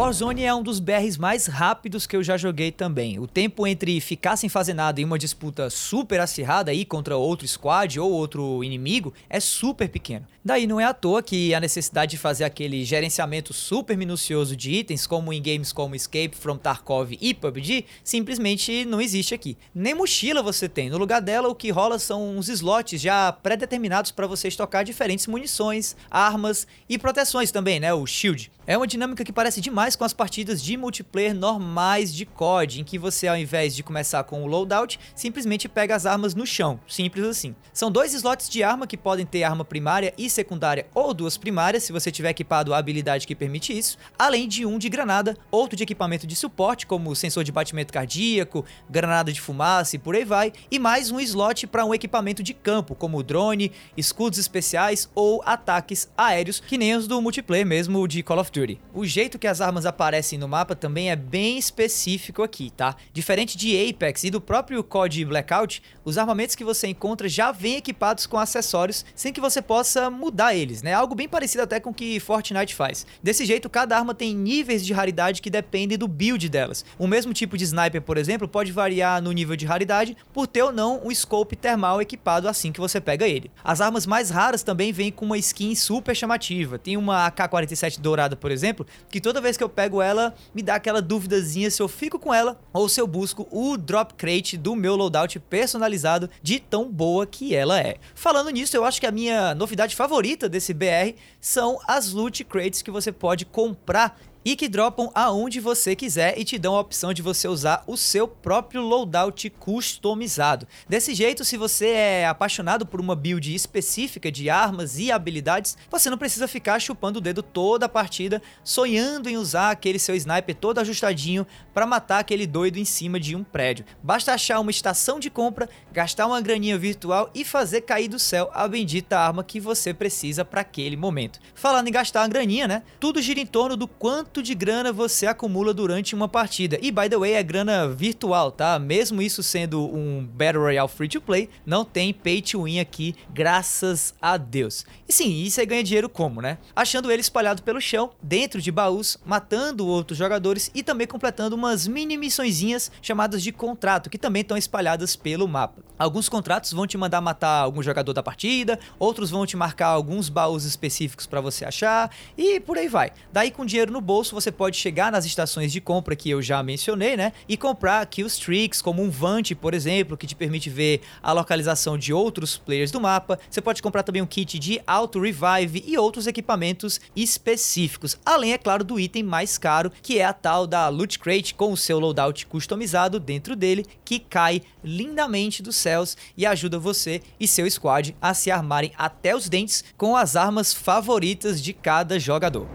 Warzone 0.00 0.44
é 0.44 0.54
um 0.54 0.62
dos 0.62 0.80
BRs 0.80 1.18
mais 1.18 1.44
rápidos 1.44 2.06
que 2.06 2.16
eu 2.16 2.22
já 2.22 2.38
joguei 2.38 2.72
também. 2.72 3.18
O 3.18 3.26
tempo 3.26 3.66
entre 3.66 4.00
ficar 4.00 4.34
sem 4.38 4.48
fazer 4.48 4.72
nada 4.72 4.98
em 4.98 5.04
uma 5.04 5.18
disputa 5.18 5.68
super 5.68 6.20
acirrada 6.20 6.70
aí 6.70 6.86
contra 6.86 7.18
outro 7.18 7.46
squad 7.46 8.00
ou 8.00 8.10
outro 8.10 8.64
inimigo 8.64 9.12
é 9.28 9.38
super 9.38 9.90
pequeno. 9.90 10.26
Daí 10.42 10.66
não 10.66 10.80
é 10.80 10.84
à 10.84 10.94
toa 10.94 11.22
que 11.22 11.52
a 11.52 11.60
necessidade 11.60 12.12
de 12.12 12.16
fazer 12.16 12.44
aquele 12.44 12.82
gerenciamento 12.82 13.52
super 13.52 13.94
minucioso 13.94 14.56
de 14.56 14.70
itens, 14.72 15.06
como 15.06 15.34
em 15.34 15.42
games 15.42 15.70
como 15.70 15.94
Escape 15.94 16.34
from 16.34 16.56
Tarkov 16.56 17.12
e 17.20 17.34
PUBG, 17.34 17.84
simplesmente 18.02 18.86
não 18.86 19.02
existe 19.02 19.34
aqui. 19.34 19.58
Nem 19.74 19.94
mochila 19.94 20.42
você 20.42 20.66
tem. 20.66 20.88
No 20.88 20.96
lugar 20.96 21.20
dela, 21.20 21.50
o 21.50 21.54
que 21.54 21.70
rola 21.70 21.98
são 21.98 22.38
uns 22.38 22.48
slots 22.48 22.98
já 22.98 23.30
pré-determinados 23.30 24.12
para 24.12 24.26
você 24.26 24.48
estocar 24.48 24.82
diferentes 24.82 25.26
munições, 25.26 25.94
armas 26.10 26.66
e 26.88 26.96
proteções 26.96 27.52
também, 27.52 27.78
né? 27.78 27.92
O 27.92 28.06
shield. 28.06 28.50
É 28.66 28.76
uma 28.76 28.86
dinâmica 28.86 29.24
que 29.24 29.32
parece 29.32 29.60
demais 29.60 29.89
com 29.96 30.04
as 30.04 30.12
partidas 30.12 30.62
de 30.62 30.76
multiplayer 30.76 31.34
normais 31.34 32.14
de 32.14 32.24
COD, 32.24 32.80
em 32.80 32.84
que 32.84 32.98
você, 32.98 33.28
ao 33.28 33.36
invés 33.36 33.74
de 33.74 33.82
começar 33.82 34.24
com 34.24 34.42
o 34.42 34.46
loadout, 34.46 34.98
simplesmente 35.14 35.68
pega 35.68 35.94
as 35.94 36.06
armas 36.06 36.34
no 36.34 36.46
chão. 36.46 36.80
Simples 36.86 37.24
assim. 37.24 37.54
São 37.72 37.90
dois 37.90 38.14
slots 38.14 38.48
de 38.48 38.62
arma 38.62 38.86
que 38.86 38.96
podem 38.96 39.26
ter 39.26 39.42
arma 39.42 39.64
primária 39.64 40.12
e 40.16 40.28
secundária 40.28 40.86
ou 40.94 41.14
duas 41.14 41.36
primárias, 41.36 41.84
se 41.84 41.92
você 41.92 42.10
tiver 42.10 42.30
equipado 42.30 42.74
a 42.74 42.78
habilidade 42.78 43.26
que 43.26 43.34
permite 43.34 43.76
isso, 43.76 43.96
além 44.18 44.48
de 44.48 44.66
um 44.66 44.78
de 44.78 44.88
granada, 44.88 45.36
outro 45.50 45.76
de 45.76 45.82
equipamento 45.82 46.26
de 46.26 46.36
suporte, 46.36 46.86
como 46.86 47.14
sensor 47.14 47.44
de 47.44 47.52
batimento 47.52 47.92
cardíaco, 47.92 48.64
granada 48.88 49.32
de 49.32 49.40
fumaça 49.40 49.96
e 49.96 49.98
por 49.98 50.14
aí 50.14 50.24
vai, 50.24 50.52
e 50.70 50.78
mais 50.78 51.10
um 51.10 51.20
slot 51.20 51.66
para 51.66 51.84
um 51.84 51.94
equipamento 51.94 52.42
de 52.42 52.54
campo, 52.54 52.94
como 52.94 53.22
drone, 53.22 53.72
escudos 53.96 54.38
especiais 54.38 55.08
ou 55.14 55.42
ataques 55.44 56.10
aéreos, 56.16 56.60
que 56.60 56.78
nem 56.78 56.94
os 56.94 57.06
do 57.06 57.20
multiplayer 57.20 57.66
mesmo 57.66 58.06
de 58.06 58.22
Call 58.22 58.38
of 58.38 58.50
Duty. 58.50 58.80
O 58.92 59.04
jeito 59.04 59.38
que 59.38 59.46
as 59.46 59.60
armas 59.60 59.79
armas 59.80 59.86
aparecem 59.86 60.38
no 60.38 60.46
mapa 60.46 60.74
também 60.74 61.10
é 61.10 61.16
bem 61.16 61.58
específico 61.58 62.42
aqui, 62.42 62.70
tá? 62.70 62.94
Diferente 63.12 63.56
de 63.56 63.88
Apex 63.88 64.24
e 64.24 64.30
do 64.30 64.40
próprio 64.40 64.82
COD 64.84 65.24
Blackout, 65.24 65.82
os 66.04 66.18
armamentos 66.18 66.54
que 66.54 66.64
você 66.64 66.88
encontra 66.88 67.28
já 67.28 67.50
vêm 67.50 67.76
equipados 67.76 68.26
com 68.26 68.38
acessórios 68.38 69.04
sem 69.14 69.32
que 69.32 69.40
você 69.40 69.62
possa 69.62 70.10
mudar 70.10 70.54
eles, 70.54 70.82
né? 70.82 70.92
Algo 70.92 71.14
bem 71.14 71.28
parecido 71.28 71.64
até 71.64 71.80
com 71.80 71.90
o 71.90 71.94
que 71.94 72.20
Fortnite 72.20 72.74
faz. 72.74 73.06
Desse 73.22 73.44
jeito, 73.44 73.70
cada 73.70 73.96
arma 73.96 74.14
tem 74.14 74.34
níveis 74.34 74.84
de 74.84 74.92
raridade 74.92 75.40
que 75.40 75.48
dependem 75.48 75.96
do 75.96 76.08
build 76.08 76.48
delas. 76.48 76.84
O 76.98 77.06
mesmo 77.06 77.32
tipo 77.32 77.56
de 77.56 77.64
sniper, 77.64 78.02
por 78.02 78.18
exemplo, 78.18 78.46
pode 78.46 78.72
variar 78.72 79.22
no 79.22 79.32
nível 79.32 79.56
de 79.56 79.64
raridade 79.64 80.16
por 80.32 80.46
ter 80.46 80.62
ou 80.62 80.72
não 80.72 81.00
um 81.04 81.14
scope 81.14 81.56
termal 81.56 82.02
equipado 82.02 82.48
assim 82.48 82.72
que 82.72 82.80
você 82.80 83.00
pega 83.00 83.26
ele. 83.26 83.50
As 83.64 83.80
armas 83.80 84.06
mais 84.06 84.30
raras 84.30 84.62
também 84.62 84.92
vêm 84.92 85.10
com 85.10 85.24
uma 85.24 85.38
skin 85.38 85.74
super 85.74 86.14
chamativa. 86.14 86.78
Tem 86.78 86.96
uma 86.96 87.26
AK-47 87.26 88.00
dourada, 88.00 88.36
por 88.36 88.50
exemplo, 88.50 88.86
que 89.10 89.20
toda 89.20 89.40
vez 89.40 89.56
que 89.60 89.64
eu 89.64 89.68
pego 89.68 90.00
ela, 90.00 90.34
me 90.54 90.62
dá 90.62 90.76
aquela 90.76 91.02
duvidazinha 91.02 91.70
se 91.70 91.82
eu 91.82 91.86
fico 91.86 92.18
com 92.18 92.32
ela 92.32 92.58
ou 92.72 92.88
se 92.88 92.98
eu 92.98 93.06
busco 93.06 93.46
o 93.50 93.76
drop 93.76 94.14
crate 94.14 94.56
do 94.56 94.74
meu 94.74 94.96
loadout 94.96 95.38
personalizado 95.38 96.30
de 96.42 96.58
tão 96.58 96.90
boa 96.90 97.26
que 97.26 97.54
ela 97.54 97.78
é. 97.78 97.96
Falando 98.14 98.48
nisso, 98.48 98.74
eu 98.74 98.86
acho 98.86 98.98
que 98.98 99.06
a 99.06 99.12
minha 99.12 99.54
novidade 99.54 99.94
favorita 99.94 100.48
desse 100.48 100.72
BR 100.72 101.12
são 101.38 101.78
as 101.86 102.10
loot 102.12 102.42
crates 102.44 102.80
que 102.80 102.90
você 102.90 103.12
pode 103.12 103.44
comprar 103.44 104.18
e 104.44 104.56
que 104.56 104.68
dropam 104.68 105.10
aonde 105.14 105.60
você 105.60 105.94
quiser 105.94 106.38
e 106.38 106.44
te 106.44 106.58
dão 106.58 106.74
a 106.74 106.80
opção 106.80 107.12
de 107.12 107.22
você 107.22 107.46
usar 107.46 107.84
o 107.86 107.96
seu 107.96 108.26
próprio 108.26 108.80
loadout 108.80 109.50
customizado. 109.50 110.66
Desse 110.88 111.14
jeito, 111.14 111.44
se 111.44 111.56
você 111.56 111.88
é 111.88 112.26
apaixonado 112.26 112.86
por 112.86 113.00
uma 113.00 113.14
build 113.14 113.54
específica 113.54 114.30
de 114.30 114.48
armas 114.48 114.98
e 114.98 115.12
habilidades, 115.12 115.76
você 115.90 116.08
não 116.08 116.18
precisa 116.18 116.48
ficar 116.48 116.78
chupando 116.80 117.18
o 117.18 117.22
dedo 117.22 117.42
toda 117.42 117.86
a 117.86 117.88
partida, 117.88 118.40
sonhando 118.64 119.28
em 119.28 119.36
usar 119.36 119.70
aquele 119.70 119.98
seu 119.98 120.14
sniper 120.14 120.54
todo 120.54 120.78
ajustadinho 120.78 121.46
para 121.74 121.86
matar 121.86 122.20
aquele 122.20 122.46
doido 122.46 122.78
em 122.78 122.84
cima 122.84 123.20
de 123.20 123.36
um 123.36 123.44
prédio. 123.44 123.84
Basta 124.02 124.32
achar 124.32 124.60
uma 124.60 124.70
estação 124.70 125.20
de 125.20 125.28
compra, 125.28 125.68
gastar 125.92 126.26
uma 126.26 126.40
graninha 126.40 126.78
virtual 126.78 127.30
e 127.34 127.44
fazer 127.44 127.82
cair 127.82 128.08
do 128.08 128.18
céu 128.18 128.50
a 128.54 128.66
bendita 128.66 129.18
arma 129.18 129.44
que 129.44 129.60
você 129.60 129.92
precisa 129.92 130.44
para 130.44 130.62
aquele 130.62 130.96
momento. 130.96 131.40
Falando 131.54 131.88
em 131.88 131.92
gastar 131.92 132.22
uma 132.22 132.28
graninha, 132.28 132.66
né? 132.66 132.82
Tudo 132.98 133.20
gira 133.20 133.40
em 133.40 133.46
torno 133.46 133.76
do 133.76 133.86
quanto 133.86 134.29
quanto 134.30 134.44
de 134.44 134.54
grana 134.54 134.92
você 134.92 135.26
acumula 135.26 135.74
durante 135.74 136.14
uma 136.14 136.28
partida. 136.28 136.78
E 136.80 136.92
by 136.92 137.08
the 137.08 137.18
way, 137.18 137.32
é 137.32 137.42
grana 137.42 137.88
virtual, 137.88 138.52
tá? 138.52 138.78
Mesmo 138.78 139.20
isso 139.20 139.42
sendo 139.42 139.84
um 139.84 140.24
Battle 140.24 140.62
Royale 140.62 140.88
free 140.88 141.08
to 141.08 141.20
play, 141.20 141.50
não 141.66 141.84
tem 141.84 142.14
pay 142.14 142.40
to 142.40 142.62
win 142.62 142.78
aqui, 142.78 143.16
graças 143.34 144.14
a 144.22 144.36
Deus. 144.36 144.86
E 145.08 145.12
sim, 145.12 145.42
e 145.42 145.50
você 145.50 145.66
ganha 145.66 145.82
dinheiro 145.82 146.08
como, 146.08 146.40
né? 146.40 146.58
Achando 146.76 147.10
ele 147.10 147.20
espalhado 147.20 147.64
pelo 147.64 147.80
chão, 147.80 148.12
dentro 148.22 148.62
de 148.62 148.70
baús, 148.70 149.18
matando 149.26 149.84
outros 149.84 150.16
jogadores 150.16 150.70
e 150.72 150.84
também 150.84 151.08
completando 151.08 151.56
umas 151.56 151.88
mini 151.88 152.16
missõezinhas 152.16 152.92
chamadas 153.02 153.42
de 153.42 153.50
contrato, 153.50 154.08
que 154.08 154.18
também 154.18 154.42
estão 154.42 154.56
espalhadas 154.56 155.16
pelo 155.16 155.48
mapa. 155.48 155.82
Alguns 155.98 156.30
contratos 156.30 156.72
vão 156.72 156.86
te 156.86 156.96
mandar 156.96 157.20
matar 157.20 157.60
algum 157.60 157.82
jogador 157.82 158.12
da 158.12 158.22
partida, 158.22 158.78
outros 158.98 159.28
vão 159.28 159.44
te 159.44 159.54
marcar 159.54 159.88
alguns 159.88 160.30
baús 160.30 160.64
específicos 160.64 161.26
para 161.26 161.42
você 161.42 161.64
achar 161.64 162.10
e 162.38 162.60
por 162.60 162.78
aí 162.78 162.88
vai. 162.88 163.12
Daí 163.30 163.50
com 163.50 163.66
dinheiro 163.66 163.92
no 163.92 164.00
bolso 164.00 164.19
bolso, 164.20 164.34
você 164.34 164.52
pode 164.52 164.76
chegar 164.76 165.10
nas 165.10 165.24
estações 165.24 165.72
de 165.72 165.80
compra 165.80 166.14
que 166.14 166.28
eu 166.28 166.42
já 166.42 166.62
mencionei, 166.62 167.16
né? 167.16 167.32
E 167.48 167.56
comprar 167.56 168.04
killstreaks, 168.04 168.82
como 168.82 169.02
um 169.02 169.08
Vant, 169.08 169.54
por 169.54 169.72
exemplo, 169.72 170.14
que 170.14 170.26
te 170.26 170.36
permite 170.36 170.68
ver 170.68 171.00
a 171.22 171.32
localização 171.32 171.96
de 171.96 172.12
outros 172.12 172.58
players 172.58 172.90
do 172.90 173.00
mapa. 173.00 173.38
Você 173.48 173.62
pode 173.62 173.80
comprar 173.80 174.02
também 174.02 174.20
um 174.20 174.26
kit 174.26 174.58
de 174.58 174.78
auto-revive 174.86 175.82
e 175.86 175.96
outros 175.96 176.26
equipamentos 176.26 177.00
específicos. 177.16 178.18
Além, 178.22 178.52
é 178.52 178.58
claro, 178.58 178.84
do 178.84 179.00
item 179.00 179.22
mais 179.22 179.56
caro, 179.56 179.90
que 180.02 180.18
é 180.18 180.24
a 180.24 180.34
tal 180.34 180.66
da 180.66 180.86
Loot 180.90 181.18
Crate 181.18 181.54
com 181.54 181.72
o 181.72 181.76
seu 181.76 181.98
loadout 181.98 182.44
customizado 182.46 183.18
dentro 183.18 183.56
dele, 183.56 183.86
que 184.04 184.18
cai 184.18 184.60
lindamente 184.84 185.62
dos 185.62 185.76
céus 185.76 186.14
e 186.36 186.44
ajuda 186.44 186.78
você 186.78 187.22
e 187.38 187.48
seu 187.48 187.68
squad 187.70 188.14
a 188.20 188.34
se 188.34 188.50
armarem 188.50 188.92
até 188.98 189.34
os 189.34 189.48
dentes 189.48 189.82
com 189.96 190.14
as 190.14 190.36
armas 190.36 190.74
favoritas 190.74 191.62
de 191.62 191.72
cada 191.72 192.18
jogador. 192.18 192.68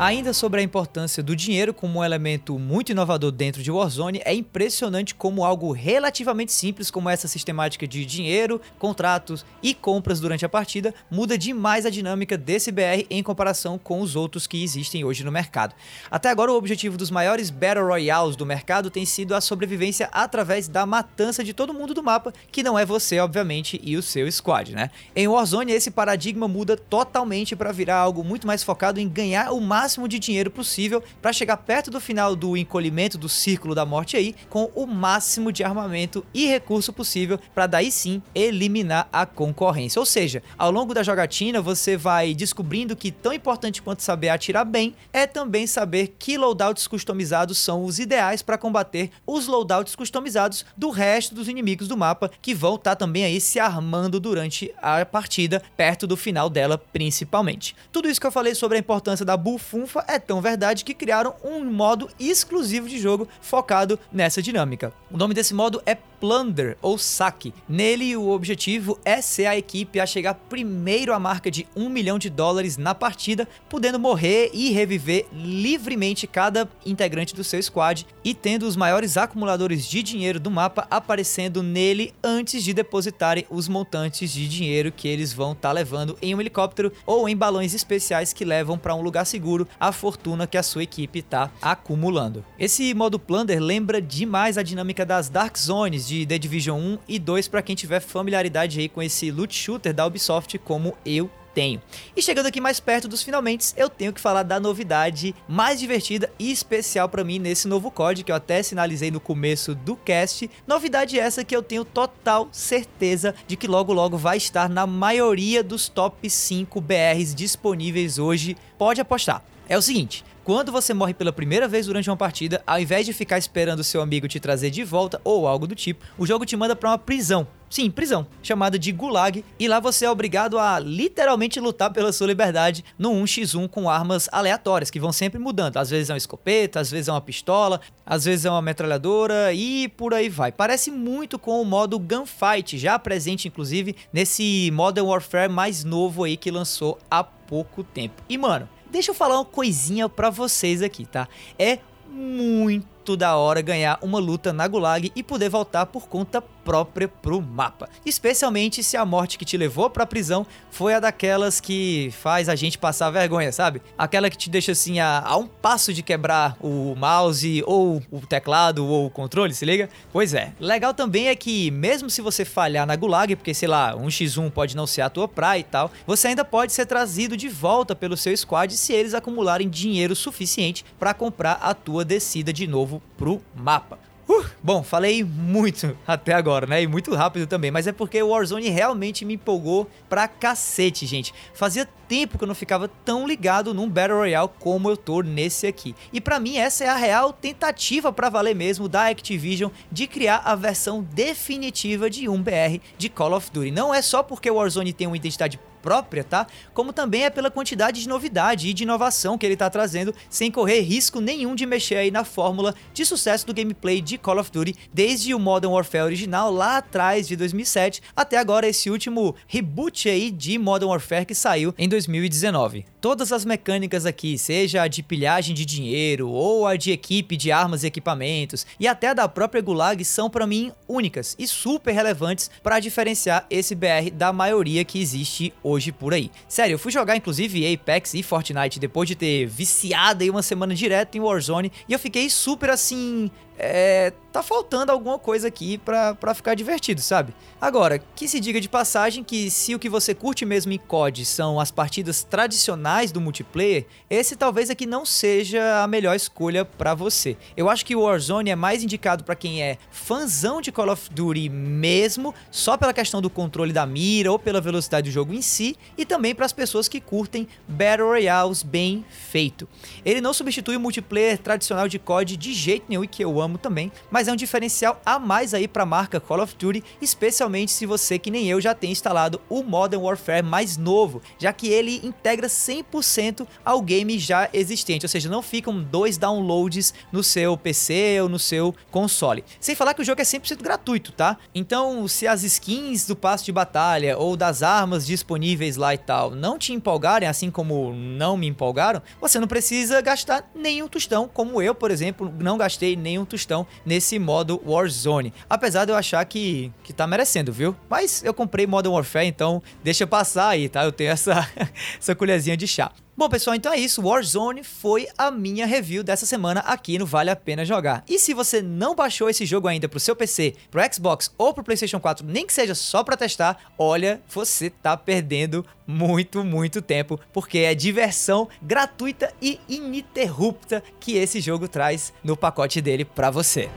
Ainda 0.00 0.32
sobre 0.32 0.62
a 0.62 0.64
importância 0.64 1.22
do 1.22 1.36
dinheiro 1.36 1.74
como 1.74 1.98
um 1.98 2.02
elemento 2.02 2.58
muito 2.58 2.90
inovador 2.90 3.30
dentro 3.30 3.62
de 3.62 3.70
Warzone, 3.70 4.22
é 4.24 4.32
impressionante 4.32 5.14
como 5.14 5.44
algo 5.44 5.72
relativamente 5.72 6.54
simples 6.54 6.90
como 6.90 7.10
essa 7.10 7.28
sistemática 7.28 7.86
de 7.86 8.06
dinheiro, 8.06 8.62
contratos 8.78 9.44
e 9.62 9.74
compras 9.74 10.18
durante 10.18 10.42
a 10.42 10.48
partida 10.48 10.94
muda 11.10 11.36
demais 11.36 11.84
a 11.84 11.90
dinâmica 11.90 12.38
desse 12.38 12.72
BR 12.72 13.04
em 13.10 13.22
comparação 13.22 13.76
com 13.76 14.00
os 14.00 14.16
outros 14.16 14.46
que 14.46 14.64
existem 14.64 15.04
hoje 15.04 15.22
no 15.22 15.30
mercado. 15.30 15.74
Até 16.10 16.30
agora 16.30 16.50
o 16.50 16.56
objetivo 16.56 16.96
dos 16.96 17.10
maiores 17.10 17.50
Battle 17.50 17.86
Royales 17.86 18.36
do 18.36 18.46
mercado 18.46 18.90
tem 18.90 19.04
sido 19.04 19.34
a 19.34 19.40
sobrevivência 19.42 20.08
através 20.12 20.66
da 20.66 20.86
matança 20.86 21.44
de 21.44 21.52
todo 21.52 21.74
mundo 21.74 21.92
do 21.92 22.02
mapa, 22.02 22.32
que 22.50 22.62
não 22.62 22.78
é 22.78 22.86
você, 22.86 23.18
obviamente, 23.18 23.78
e 23.84 23.98
o 23.98 24.02
seu 24.02 24.32
squad, 24.32 24.74
né? 24.74 24.90
Em 25.14 25.28
Warzone 25.28 25.72
esse 25.72 25.90
paradigma 25.90 26.48
muda 26.48 26.74
totalmente 26.74 27.54
para 27.54 27.70
virar 27.70 27.98
algo 27.98 28.24
muito 28.24 28.46
mais 28.46 28.62
focado 28.62 28.98
em 28.98 29.06
ganhar 29.06 29.52
o 29.52 29.60
máximo 29.60 29.89
máximo 29.90 30.06
de 30.06 30.20
dinheiro 30.20 30.52
possível 30.52 31.02
para 31.20 31.32
chegar 31.32 31.56
perto 31.56 31.90
do 31.90 32.00
final 32.00 32.36
do 32.36 32.56
encolhimento 32.56 33.18
do 33.18 33.28
círculo 33.28 33.74
da 33.74 33.84
morte 33.84 34.16
aí 34.16 34.36
com 34.48 34.70
o 34.72 34.86
máximo 34.86 35.50
de 35.50 35.64
armamento 35.64 36.24
e 36.32 36.46
recurso 36.46 36.92
possível 36.92 37.40
para 37.52 37.66
daí 37.66 37.90
sim 37.90 38.22
eliminar 38.32 39.08
a 39.12 39.26
concorrência. 39.26 39.98
Ou 39.98 40.06
seja, 40.06 40.44
ao 40.56 40.70
longo 40.70 40.94
da 40.94 41.02
jogatina 41.02 41.60
você 41.60 41.96
vai 41.96 42.34
descobrindo 42.34 42.94
que 42.94 43.10
tão 43.10 43.32
importante 43.32 43.82
quanto 43.82 44.04
saber 44.04 44.28
atirar 44.28 44.64
bem 44.64 44.94
é 45.12 45.26
também 45.26 45.66
saber 45.66 46.14
que 46.16 46.38
loadouts 46.38 46.86
customizados 46.86 47.58
são 47.58 47.84
os 47.84 47.98
ideais 47.98 48.42
para 48.42 48.56
combater 48.56 49.10
os 49.26 49.48
loadouts 49.48 49.96
customizados 49.96 50.64
do 50.76 50.90
resto 50.90 51.34
dos 51.34 51.48
inimigos 51.48 51.88
do 51.88 51.96
mapa 51.96 52.30
que 52.40 52.54
vão 52.54 52.76
estar 52.76 52.90
tá 52.90 52.96
também 52.96 53.24
aí 53.24 53.40
se 53.40 53.58
armando 53.58 54.20
durante 54.20 54.72
a 54.80 55.04
partida, 55.04 55.60
perto 55.76 56.06
do 56.06 56.16
final 56.16 56.48
dela 56.48 56.78
principalmente. 56.78 57.74
Tudo 57.90 58.08
isso 58.08 58.20
que 58.20 58.26
eu 58.26 58.32
falei 58.32 58.54
sobre 58.54 58.76
a 58.76 58.80
importância 58.80 59.26
da 59.26 59.36
Bullfun 59.36 59.79
Funfa 59.80 60.04
é 60.06 60.18
tão 60.18 60.42
verdade 60.42 60.84
que 60.84 60.92
criaram 60.92 61.34
um 61.42 61.64
modo 61.64 62.10
exclusivo 62.18 62.86
de 62.86 62.98
jogo 62.98 63.26
focado 63.40 63.98
nessa 64.12 64.42
dinâmica. 64.42 64.92
O 65.10 65.16
nome 65.16 65.32
desse 65.32 65.54
modo 65.54 65.82
é 65.86 65.96
Plunder 66.20 66.76
ou 66.82 66.98
Saque. 66.98 67.54
Nele, 67.66 68.14
o 68.16 68.28
objetivo 68.28 68.98
é 69.04 69.22
ser 69.22 69.46
a 69.46 69.56
equipe 69.56 69.98
a 69.98 70.06
chegar 70.06 70.34
primeiro 70.34 71.14
à 71.14 71.18
marca 71.18 71.50
de 71.50 71.66
1 71.74 71.88
milhão 71.88 72.18
de 72.18 72.28
dólares 72.28 72.76
na 72.76 72.94
partida, 72.94 73.48
podendo 73.68 73.98
morrer 73.98 74.50
e 74.52 74.70
reviver 74.70 75.26
livremente 75.32 76.26
cada 76.26 76.68
integrante 76.84 77.34
do 77.34 77.42
seu 77.42 77.62
squad 77.62 78.06
e 78.22 78.34
tendo 78.34 78.66
os 78.66 78.76
maiores 78.76 79.16
acumuladores 79.16 79.88
de 79.88 80.02
dinheiro 80.02 80.38
do 80.38 80.50
mapa 80.50 80.86
aparecendo 80.90 81.62
nele 81.62 82.12
antes 82.22 82.62
de 82.62 82.74
depositarem 82.74 83.46
os 83.48 83.66
montantes 83.66 84.30
de 84.30 84.46
dinheiro 84.46 84.92
que 84.92 85.08
eles 85.08 85.32
vão 85.32 85.52
estar 85.52 85.70
tá 85.70 85.72
levando 85.72 86.18
em 86.20 86.34
um 86.34 86.40
helicóptero 86.40 86.92
ou 87.06 87.28
em 87.28 87.36
balões 87.36 87.72
especiais 87.72 88.32
que 88.32 88.44
levam 88.44 88.76
para 88.76 88.94
um 88.94 89.00
lugar 89.00 89.24
seguro 89.24 89.66
a 89.78 89.90
fortuna 89.90 90.46
que 90.46 90.58
a 90.58 90.62
sua 90.62 90.82
equipe 90.82 91.20
está 91.20 91.50
acumulando. 91.62 92.44
Esse 92.58 92.92
modo 92.92 93.18
Plunder 93.18 93.60
lembra 93.60 94.02
demais 94.02 94.58
a 94.58 94.62
dinâmica 94.62 95.06
das 95.06 95.28
Dark 95.28 95.56
Zones 95.56 96.09
de 96.10 96.26
The 96.26 96.38
Division 96.38 96.76
1 96.76 96.98
e 97.08 97.18
2 97.20 97.46
para 97.46 97.62
quem 97.62 97.76
tiver 97.76 98.00
familiaridade 98.00 98.80
aí 98.80 98.88
com 98.88 99.00
esse 99.00 99.30
loot 99.30 99.54
shooter 99.54 99.94
da 99.94 100.04
Ubisoft 100.04 100.58
como 100.58 100.96
eu 101.06 101.30
tenho. 101.54 101.80
E 102.16 102.22
chegando 102.22 102.46
aqui 102.46 102.60
mais 102.60 102.80
perto 102.80 103.06
dos 103.06 103.22
finalmente, 103.22 103.72
eu 103.76 103.88
tenho 103.88 104.12
que 104.12 104.20
falar 104.20 104.42
da 104.42 104.58
novidade 104.58 105.34
mais 105.48 105.78
divertida 105.78 106.30
e 106.38 106.50
especial 106.50 107.08
para 107.08 107.22
mim 107.22 107.38
nesse 107.38 107.68
novo 107.68 107.90
código 107.90 108.26
que 108.26 108.32
eu 108.32 108.36
até 108.36 108.60
sinalizei 108.62 109.10
no 109.10 109.20
começo 109.20 109.72
do 109.74 109.94
cast. 109.96 110.50
Novidade 110.66 111.18
essa 111.18 111.44
que 111.44 111.54
eu 111.54 111.62
tenho 111.62 111.84
total 111.84 112.48
certeza 112.50 113.34
de 113.46 113.56
que 113.56 113.68
logo 113.68 113.92
logo 113.92 114.16
vai 114.16 114.36
estar 114.36 114.68
na 114.68 114.86
maioria 114.86 115.62
dos 115.62 115.88
top 115.88 116.28
5 116.28 116.80
BRs 116.80 117.34
disponíveis 117.34 118.18
hoje. 118.18 118.56
Pode 118.76 119.00
apostar. 119.00 119.44
É 119.68 119.78
o 119.78 119.82
seguinte, 119.82 120.24
quando 120.44 120.72
você 120.72 120.94
morre 120.94 121.14
pela 121.14 121.32
primeira 121.32 121.68
vez 121.68 121.86
durante 121.86 122.10
uma 122.10 122.16
partida, 122.16 122.62
ao 122.66 122.80
invés 122.80 123.06
de 123.06 123.12
ficar 123.12 123.38
esperando 123.38 123.84
seu 123.84 124.00
amigo 124.00 124.26
te 124.26 124.40
trazer 124.40 124.70
de 124.70 124.82
volta 124.82 125.20
ou 125.22 125.46
algo 125.46 125.66
do 125.66 125.74
tipo, 125.74 126.04
o 126.18 126.26
jogo 126.26 126.46
te 126.46 126.56
manda 126.56 126.74
para 126.74 126.90
uma 126.90 126.98
prisão. 126.98 127.46
Sim, 127.70 127.88
prisão, 127.88 128.26
chamada 128.42 128.76
de 128.76 128.90
Gulag, 128.90 129.44
e 129.56 129.68
lá 129.68 129.78
você 129.78 130.04
é 130.04 130.10
obrigado 130.10 130.58
a 130.58 130.80
literalmente 130.80 131.60
lutar 131.60 131.92
pela 131.92 132.12
sua 132.12 132.26
liberdade 132.26 132.84
no 132.98 133.12
1x1 133.12 133.68
com 133.68 133.88
armas 133.88 134.28
aleatórias, 134.32 134.90
que 134.90 134.98
vão 134.98 135.12
sempre 135.12 135.38
mudando. 135.38 135.76
Às 135.76 135.88
vezes 135.88 136.10
é 136.10 136.12
uma 136.12 136.18
escopeta, 136.18 136.80
às 136.80 136.90
vezes 136.90 137.06
é 137.06 137.12
uma 137.12 137.20
pistola, 137.20 137.80
às 138.04 138.24
vezes 138.24 138.44
é 138.44 138.50
uma 138.50 138.60
metralhadora 138.60 139.52
e 139.52 139.86
por 139.88 140.12
aí 140.12 140.28
vai. 140.28 140.50
Parece 140.50 140.90
muito 140.90 141.38
com 141.38 141.62
o 141.62 141.64
modo 141.64 141.96
Gunfight, 141.96 142.76
já 142.76 142.98
presente 142.98 143.46
inclusive 143.46 143.94
nesse 144.12 144.68
Modern 144.72 145.06
Warfare 145.06 145.52
mais 145.52 145.84
novo 145.84 146.24
aí 146.24 146.36
que 146.36 146.50
lançou 146.50 146.98
há 147.08 147.22
pouco 147.22 147.84
tempo. 147.84 148.20
E 148.28 148.36
mano, 148.36 148.68
deixa 148.90 149.10
eu 149.10 149.14
falar 149.14 149.36
uma 149.36 149.44
coisinha 149.44 150.08
para 150.08 150.30
vocês 150.30 150.82
aqui, 150.82 151.06
tá? 151.06 151.28
É 151.58 151.78
muito 152.10 153.16
da 153.16 153.36
hora 153.36 153.62
ganhar 153.62 153.98
uma 154.02 154.18
luta 154.18 154.52
na 154.52 154.66
Gulag 154.66 155.12
e 155.14 155.22
poder 155.22 155.48
voltar 155.48 155.86
por 155.86 156.08
conta 156.08 156.42
própria 156.64 157.08
pro 157.08 157.40
mapa. 157.40 157.88
Especialmente 158.04 158.82
se 158.82 158.96
a 158.96 159.04
morte 159.04 159.38
que 159.38 159.44
te 159.44 159.56
levou 159.56 159.90
pra 159.90 160.06
prisão 160.06 160.46
foi 160.70 160.94
a 160.94 161.00
daquelas 161.00 161.60
que 161.60 162.12
faz 162.20 162.48
a 162.48 162.54
gente 162.54 162.78
passar 162.78 163.10
vergonha, 163.10 163.52
sabe? 163.52 163.82
Aquela 163.96 164.30
que 164.30 164.36
te 164.36 164.50
deixa 164.50 164.72
assim 164.72 165.00
a, 165.00 165.22
a 165.24 165.36
um 165.36 165.46
passo 165.46 165.92
de 165.92 166.02
quebrar 166.02 166.56
o 166.60 166.94
mouse 166.96 167.62
ou 167.66 168.02
o 168.10 168.20
teclado 168.20 168.86
ou 168.86 169.06
o 169.06 169.10
controle, 169.10 169.54
se 169.54 169.64
liga? 169.64 169.88
Pois 170.12 170.34
é. 170.34 170.52
Legal 170.60 170.94
também 170.94 171.28
é 171.28 171.34
que 171.34 171.70
mesmo 171.70 172.08
se 172.10 172.22
você 172.22 172.44
falhar 172.44 172.86
na 172.86 172.96
Gulag, 172.96 173.36
porque 173.36 173.54
sei 173.54 173.68
lá, 173.68 173.96
um 173.96 174.06
x1 174.08 174.50
pode 174.50 174.76
não 174.76 174.86
ser 174.86 175.02
a 175.02 175.10
tua 175.10 175.28
praia 175.28 175.60
e 175.60 175.64
tal, 175.64 175.90
você 176.06 176.28
ainda 176.28 176.44
pode 176.44 176.72
ser 176.72 176.86
trazido 176.86 177.36
de 177.36 177.48
volta 177.48 177.94
pelo 177.94 178.16
seu 178.16 178.36
squad 178.36 178.76
se 178.76 178.92
eles 178.92 179.14
acumularem 179.14 179.68
dinheiro 179.68 180.14
suficiente 180.14 180.84
para 180.98 181.14
comprar 181.14 181.54
a 181.54 181.74
tua 181.74 182.04
descida 182.04 182.52
de 182.52 182.66
novo 182.66 183.02
pro 183.16 183.40
mapa. 183.54 184.09
Uh, 184.30 184.46
bom, 184.62 184.80
falei 184.84 185.24
muito 185.24 185.98
até 186.06 186.32
agora, 186.34 186.64
né? 186.64 186.80
E 186.80 186.86
muito 186.86 187.12
rápido 187.16 187.48
também, 187.48 187.72
mas 187.72 187.88
é 187.88 187.92
porque 187.92 188.22
o 188.22 188.28
Warzone 188.28 188.68
realmente 188.68 189.24
me 189.24 189.34
empolgou 189.34 189.90
pra 190.08 190.28
cacete, 190.28 191.04
gente. 191.04 191.34
Fazia 191.52 191.88
tempo 192.10 192.36
que 192.36 192.42
eu 192.42 192.48
não 192.48 192.56
ficava 192.56 192.88
tão 193.04 193.24
ligado 193.24 193.72
num 193.72 193.88
Battle 193.88 194.18
Royale 194.18 194.50
como 194.58 194.90
eu 194.90 194.96
tô 194.96 195.22
nesse 195.22 195.68
aqui. 195.68 195.94
E 196.12 196.20
para 196.20 196.40
mim 196.40 196.56
essa 196.56 196.82
é 196.82 196.88
a 196.88 196.96
real 196.96 197.32
tentativa 197.32 198.12
para 198.12 198.28
valer 198.28 198.52
mesmo 198.52 198.88
da 198.88 199.06
Activision 199.06 199.70
de 199.92 200.08
criar 200.08 200.38
a 200.38 200.56
versão 200.56 201.06
definitiva 201.14 202.10
de 202.10 202.28
um 202.28 202.42
BR 202.42 202.80
de 202.98 203.08
Call 203.08 203.36
of 203.36 203.52
Duty. 203.52 203.70
Não 203.70 203.94
é 203.94 204.02
só 204.02 204.24
porque 204.24 204.50
o 204.50 204.56
Warzone 204.56 204.92
tem 204.92 205.06
uma 205.06 205.16
identidade 205.16 205.60
própria, 205.80 206.22
tá? 206.22 206.46
Como 206.72 206.92
também 206.92 207.24
é 207.24 207.30
pela 207.30 207.50
quantidade 207.50 208.00
de 208.00 208.08
novidade 208.08 208.68
e 208.68 208.74
de 208.74 208.82
inovação 208.82 209.36
que 209.36 209.44
ele 209.44 209.56
tá 209.56 209.68
trazendo, 209.68 210.14
sem 210.28 210.50
correr 210.50 210.80
risco 210.80 211.20
nenhum 211.20 211.54
de 211.54 211.66
mexer 211.66 211.96
aí 211.96 212.10
na 212.10 212.24
fórmula 212.24 212.74
de 212.92 213.04
sucesso 213.04 213.46
do 213.46 213.54
gameplay 213.54 214.00
de 214.00 214.18
Call 214.18 214.38
of 214.38 214.50
Duty, 214.50 214.74
desde 214.92 215.34
o 215.34 215.38
Modern 215.38 215.72
Warfare 215.72 216.04
original 216.04 216.52
lá 216.52 216.78
atrás 216.78 217.26
de 217.26 217.36
2007 217.36 218.02
até 218.14 218.36
agora 218.36 218.68
esse 218.68 218.90
último 218.90 219.34
reboot 219.46 220.08
aí 220.08 220.30
de 220.30 220.58
Modern 220.58 220.90
Warfare 220.90 221.26
que 221.26 221.34
saiu 221.34 221.74
em 221.78 221.88
2019. 222.06 222.86
Todas 223.00 223.32
as 223.32 223.44
mecânicas 223.44 224.06
aqui, 224.06 224.38
seja 224.38 224.82
a 224.82 224.88
de 224.88 225.02
pilhagem 225.02 225.54
de 225.54 225.64
dinheiro 225.64 226.28
ou 226.28 226.66
a 226.66 226.76
de 226.76 226.90
equipe 226.90 227.36
de 227.36 227.52
armas 227.52 227.82
e 227.82 227.86
equipamentos 227.86 228.66
e 228.78 228.88
até 228.88 229.08
a 229.08 229.14
da 229.14 229.28
própria 229.28 229.60
Gulag 229.60 230.04
são 230.04 230.30
para 230.30 230.46
mim 230.46 230.72
únicas 230.88 231.36
e 231.38 231.46
super 231.46 231.92
relevantes 231.92 232.50
para 232.62 232.80
diferenciar 232.80 233.46
esse 233.50 233.74
BR 233.74 234.10
da 234.12 234.32
maioria 234.32 234.84
que 234.84 235.00
existe 235.00 235.52
hoje 235.62 235.92
por 235.92 236.14
aí. 236.14 236.30
Sério, 236.48 236.74
eu 236.74 236.78
fui 236.78 236.90
jogar 236.90 237.16
inclusive 237.16 237.72
Apex 237.74 238.14
e 238.14 238.22
Fortnite 238.22 238.80
depois 238.80 239.08
de 239.08 239.14
ter 239.14 239.46
viciado 239.46 240.22
aí 240.22 240.30
uma 240.30 240.42
semana 240.42 240.74
direto 240.74 241.16
em 241.16 241.20
Warzone 241.20 241.70
e 241.88 241.92
eu 241.92 241.98
fiquei 241.98 242.30
super 242.30 242.70
assim 242.70 243.30
é, 243.62 244.12
tá 244.32 244.42
faltando 244.42 244.90
alguma 244.90 245.18
coisa 245.18 245.48
aqui 245.48 245.76
pra 245.78 246.34
ficar 246.34 246.54
divertido, 246.54 247.00
sabe? 247.00 247.34
Agora, 247.60 247.98
que 247.98 248.26
se 248.26 248.40
diga 248.40 248.60
de 248.60 248.68
passagem 248.68 249.22
que 249.22 249.50
se 249.50 249.74
o 249.74 249.78
que 249.78 249.88
você 249.88 250.14
curte 250.14 250.46
mesmo 250.46 250.72
em 250.72 250.78
COD 250.78 251.24
são 251.24 251.60
as 251.60 251.70
partidas 251.70 252.22
tradicionais 252.22 253.12
do 253.12 253.20
multiplayer, 253.20 253.86
esse 254.08 254.36
talvez 254.36 254.70
aqui 254.70 254.86
não 254.86 255.04
seja 255.04 255.82
a 255.82 255.86
melhor 255.86 256.16
escolha 256.16 256.64
para 256.64 256.94
você. 256.94 257.36
Eu 257.56 257.68
acho 257.68 257.84
que 257.84 257.94
o 257.94 258.02
Warzone 258.02 258.50
é 258.50 258.56
mais 258.56 258.82
indicado 258.82 259.24
para 259.24 259.34
quem 259.34 259.62
é 259.62 259.76
fãzão 259.90 260.60
de 260.60 260.72
Call 260.72 260.90
of 260.90 261.10
Duty 261.10 261.48
mesmo, 261.50 262.34
só 262.50 262.76
pela 262.76 262.94
questão 262.94 263.20
do 263.20 263.28
controle 263.28 263.72
da 263.72 263.84
mira 263.84 264.32
ou 264.32 264.38
pela 264.38 264.60
velocidade 264.60 265.10
do 265.10 265.12
jogo 265.12 265.34
em 265.34 265.42
si, 265.42 265.76
e 265.98 266.06
também 266.06 266.34
para 266.34 266.46
as 266.46 266.52
pessoas 266.52 266.88
que 266.88 267.00
curtem 267.00 267.46
Battle 267.68 268.08
Royales 268.08 268.62
bem 268.62 269.04
feito. 269.10 269.68
Ele 270.04 270.20
não 270.20 270.32
substitui 270.32 270.76
o 270.76 270.80
multiplayer 270.80 271.36
tradicional 271.36 271.88
de 271.88 271.98
COD 271.98 272.36
de 272.36 272.54
jeito 272.54 272.86
nenhum 272.88 273.04
e 273.04 273.08
que 273.08 273.22
eu 273.22 273.40
amo 273.40 273.49
amo 273.50 273.58
também, 273.58 273.92
mas 274.10 274.28
é 274.28 274.32
um 274.32 274.36
diferencial 274.36 275.00
a 275.04 275.18
mais 275.18 275.52
aí 275.52 275.68
para 275.68 275.82
a 275.82 275.86
marca 275.86 276.20
Call 276.20 276.40
of 276.40 276.54
Duty, 276.56 276.82
especialmente 277.02 277.72
se 277.72 277.84
você 277.84 278.18
que 278.18 278.30
nem 278.30 278.48
eu 278.48 278.60
já 278.60 278.74
tem 278.74 278.90
instalado 278.90 279.40
o 279.48 279.62
Modern 279.62 280.02
Warfare 280.02 280.42
mais 280.42 280.76
novo, 280.76 281.20
já 281.38 281.52
que 281.52 281.68
ele 281.68 282.00
integra 282.02 282.46
100% 282.46 283.46
ao 283.64 283.82
game 283.82 284.18
já 284.18 284.48
existente, 284.52 285.04
ou 285.04 285.08
seja, 285.08 285.28
não 285.28 285.42
ficam 285.42 285.82
dois 285.82 286.16
downloads 286.16 286.94
no 287.12 287.22
seu 287.22 287.56
PC 287.56 288.20
ou 288.22 288.28
no 288.28 288.38
seu 288.38 288.74
console. 288.90 289.44
Sem 289.60 289.74
falar 289.74 289.94
que 289.94 290.02
o 290.02 290.04
jogo 290.04 290.20
é 290.20 290.24
100% 290.24 290.62
gratuito, 290.62 291.12
tá? 291.12 291.36
Então, 291.54 292.06
se 292.06 292.26
as 292.26 292.42
skins 292.44 293.06
do 293.06 293.16
passe 293.16 293.44
de 293.44 293.52
batalha 293.52 294.16
ou 294.16 294.36
das 294.36 294.62
armas 294.62 295.04
disponíveis 295.04 295.76
lá 295.76 295.92
e 295.94 295.98
tal 295.98 296.30
não 296.30 296.58
te 296.58 296.72
empolgarem, 296.72 297.28
assim 297.28 297.50
como 297.50 297.92
não 297.92 298.36
me 298.36 298.46
empolgaram, 298.46 299.02
você 299.20 299.40
não 299.40 299.48
precisa 299.48 300.00
gastar 300.00 300.48
nenhum 300.54 300.86
tostão, 300.86 301.28
como 301.28 301.60
eu, 301.60 301.74
por 301.74 301.90
exemplo, 301.90 302.32
não 302.38 302.56
gastei 302.56 302.94
nenhum 302.94 303.24
tostão 303.24 303.39
estão 303.40 303.66
nesse 303.84 304.18
modo 304.18 304.60
Warzone. 304.64 305.32
Apesar 305.48 305.84
de 305.84 305.92
eu 305.92 305.96
achar 305.96 306.24
que, 306.24 306.72
que 306.82 306.92
tá 306.92 307.06
merecendo, 307.06 307.52
viu? 307.52 307.74
Mas 307.88 308.22
eu 308.24 308.32
comprei 308.32 308.66
Modern 308.66 308.94
Warfare, 308.94 309.26
então 309.26 309.62
deixa 309.82 310.06
passar 310.06 310.48
aí, 310.48 310.68
tá? 310.68 310.84
Eu 310.84 310.92
tenho 310.92 311.10
essa, 311.10 311.48
essa 311.98 312.14
colherzinha 312.14 312.56
de 312.56 312.66
chá. 312.66 312.92
Bom, 313.16 313.28
pessoal, 313.28 313.54
então 313.54 313.72
é 313.72 313.78
isso. 313.78 314.02
Warzone 314.02 314.64
foi 314.64 315.06
a 315.18 315.30
minha 315.30 315.66
review 315.66 316.02
dessa 316.02 316.24
semana 316.24 316.60
aqui 316.60 316.98
no 316.98 317.04
Vale 317.04 317.28
a 317.28 317.36
Pena 317.36 317.64
Jogar. 317.64 318.02
E 318.08 318.18
se 318.18 318.32
você 318.32 318.62
não 318.62 318.94
baixou 318.94 319.28
esse 319.28 319.44
jogo 319.44 319.68
ainda 319.68 319.88
pro 319.88 320.00
seu 320.00 320.16
PC, 320.16 320.54
pro 320.70 320.80
Xbox 320.92 321.30
ou 321.36 321.52
pro 321.52 321.64
PlayStation 321.64 322.00
4, 322.00 322.26
nem 322.26 322.46
que 322.46 322.52
seja 322.52 322.74
só 322.74 323.04
para 323.04 323.16
testar, 323.16 323.72
olha, 323.76 324.22
você 324.28 324.70
tá 324.70 324.96
perdendo 324.96 325.66
muito, 325.86 326.42
muito 326.44 326.80
tempo, 326.80 327.20
porque 327.32 327.58
é 327.58 327.74
diversão 327.74 328.48
gratuita 328.62 329.34
e 329.42 329.60
ininterrupta 329.68 330.82
que 330.98 331.16
esse 331.16 331.40
jogo 331.40 331.68
traz 331.68 332.12
no 332.24 332.36
pacote 332.36 332.80
dele 332.80 333.04
para 333.04 333.30
você. 333.30 333.68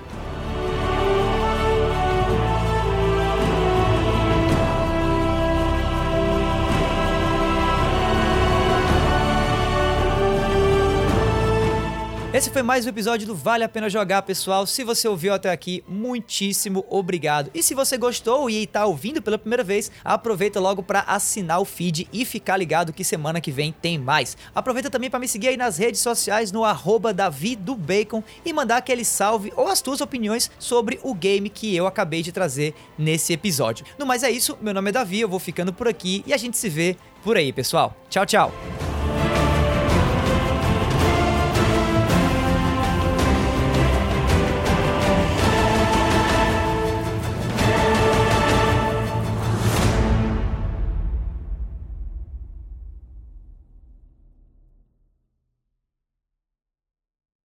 Esse 12.44 12.52
foi 12.52 12.62
mais 12.62 12.86
um 12.86 12.90
episódio 12.90 13.26
do 13.26 13.34
Vale 13.34 13.64
a 13.64 13.70
Pena 13.70 13.90
Jogar, 13.90 14.22
pessoal. 14.24 14.68
Se 14.68 14.84
você 14.84 15.08
ouviu 15.08 15.34
até 15.34 15.50
aqui, 15.50 15.82
muitíssimo 15.88 16.86
obrigado. 16.90 17.50
E 17.54 17.64
se 17.64 17.74
você 17.74 17.98
gostou 17.98 18.50
e 18.50 18.64
está 18.64 18.86
ouvindo 18.86 19.22
pela 19.22 19.38
primeira 19.38 19.64
vez, 19.64 19.90
aproveita 20.04 20.60
logo 20.60 20.84
para 20.84 21.06
assinar 21.08 21.62
o 21.62 21.64
feed 21.64 22.06
e 22.12 22.26
ficar 22.26 22.58
ligado 22.58 22.92
que 22.92 23.02
semana 23.02 23.40
que 23.40 23.50
vem 23.50 23.72
tem 23.72 23.98
mais. 23.98 24.36
Aproveita 24.54 24.90
também 24.90 25.10
para 25.10 25.22
me 25.22 25.28
seguir 25.30 25.48
aí 25.48 25.56
nas 25.56 25.78
redes 25.78 26.02
sociais 26.02 26.52
no 26.52 26.66
arroba 26.66 27.14
Davi 27.14 27.56
do 27.56 27.78
Bacon 27.78 28.22
e 28.44 28.52
mandar 28.52 28.76
aquele 28.76 29.06
salve 29.06 29.54
ou 29.56 29.70
as 29.70 29.82
tuas 29.82 30.02
opiniões 30.02 30.52
sobre 30.60 31.00
o 31.02 31.14
game 31.14 31.50
que 31.50 31.74
eu 31.74 31.88
acabei 31.88 32.22
de 32.22 32.34
trazer 32.34 32.76
nesse 32.98 33.32
episódio. 33.32 33.86
No 33.98 34.06
mais 34.06 34.22
é 34.22 34.30
isso, 34.30 34.58
meu 34.60 34.74
nome 34.74 34.90
é 34.90 34.92
Davi, 34.92 35.22
eu 35.22 35.30
vou 35.30 35.40
ficando 35.40 35.72
por 35.72 35.88
aqui 35.88 36.22
e 36.28 36.34
a 36.34 36.38
gente 36.38 36.58
se 36.58 36.68
vê 36.68 36.98
por 37.24 37.38
aí, 37.38 37.54
pessoal. 37.54 37.96
Tchau, 38.10 38.26
tchau. 38.26 38.54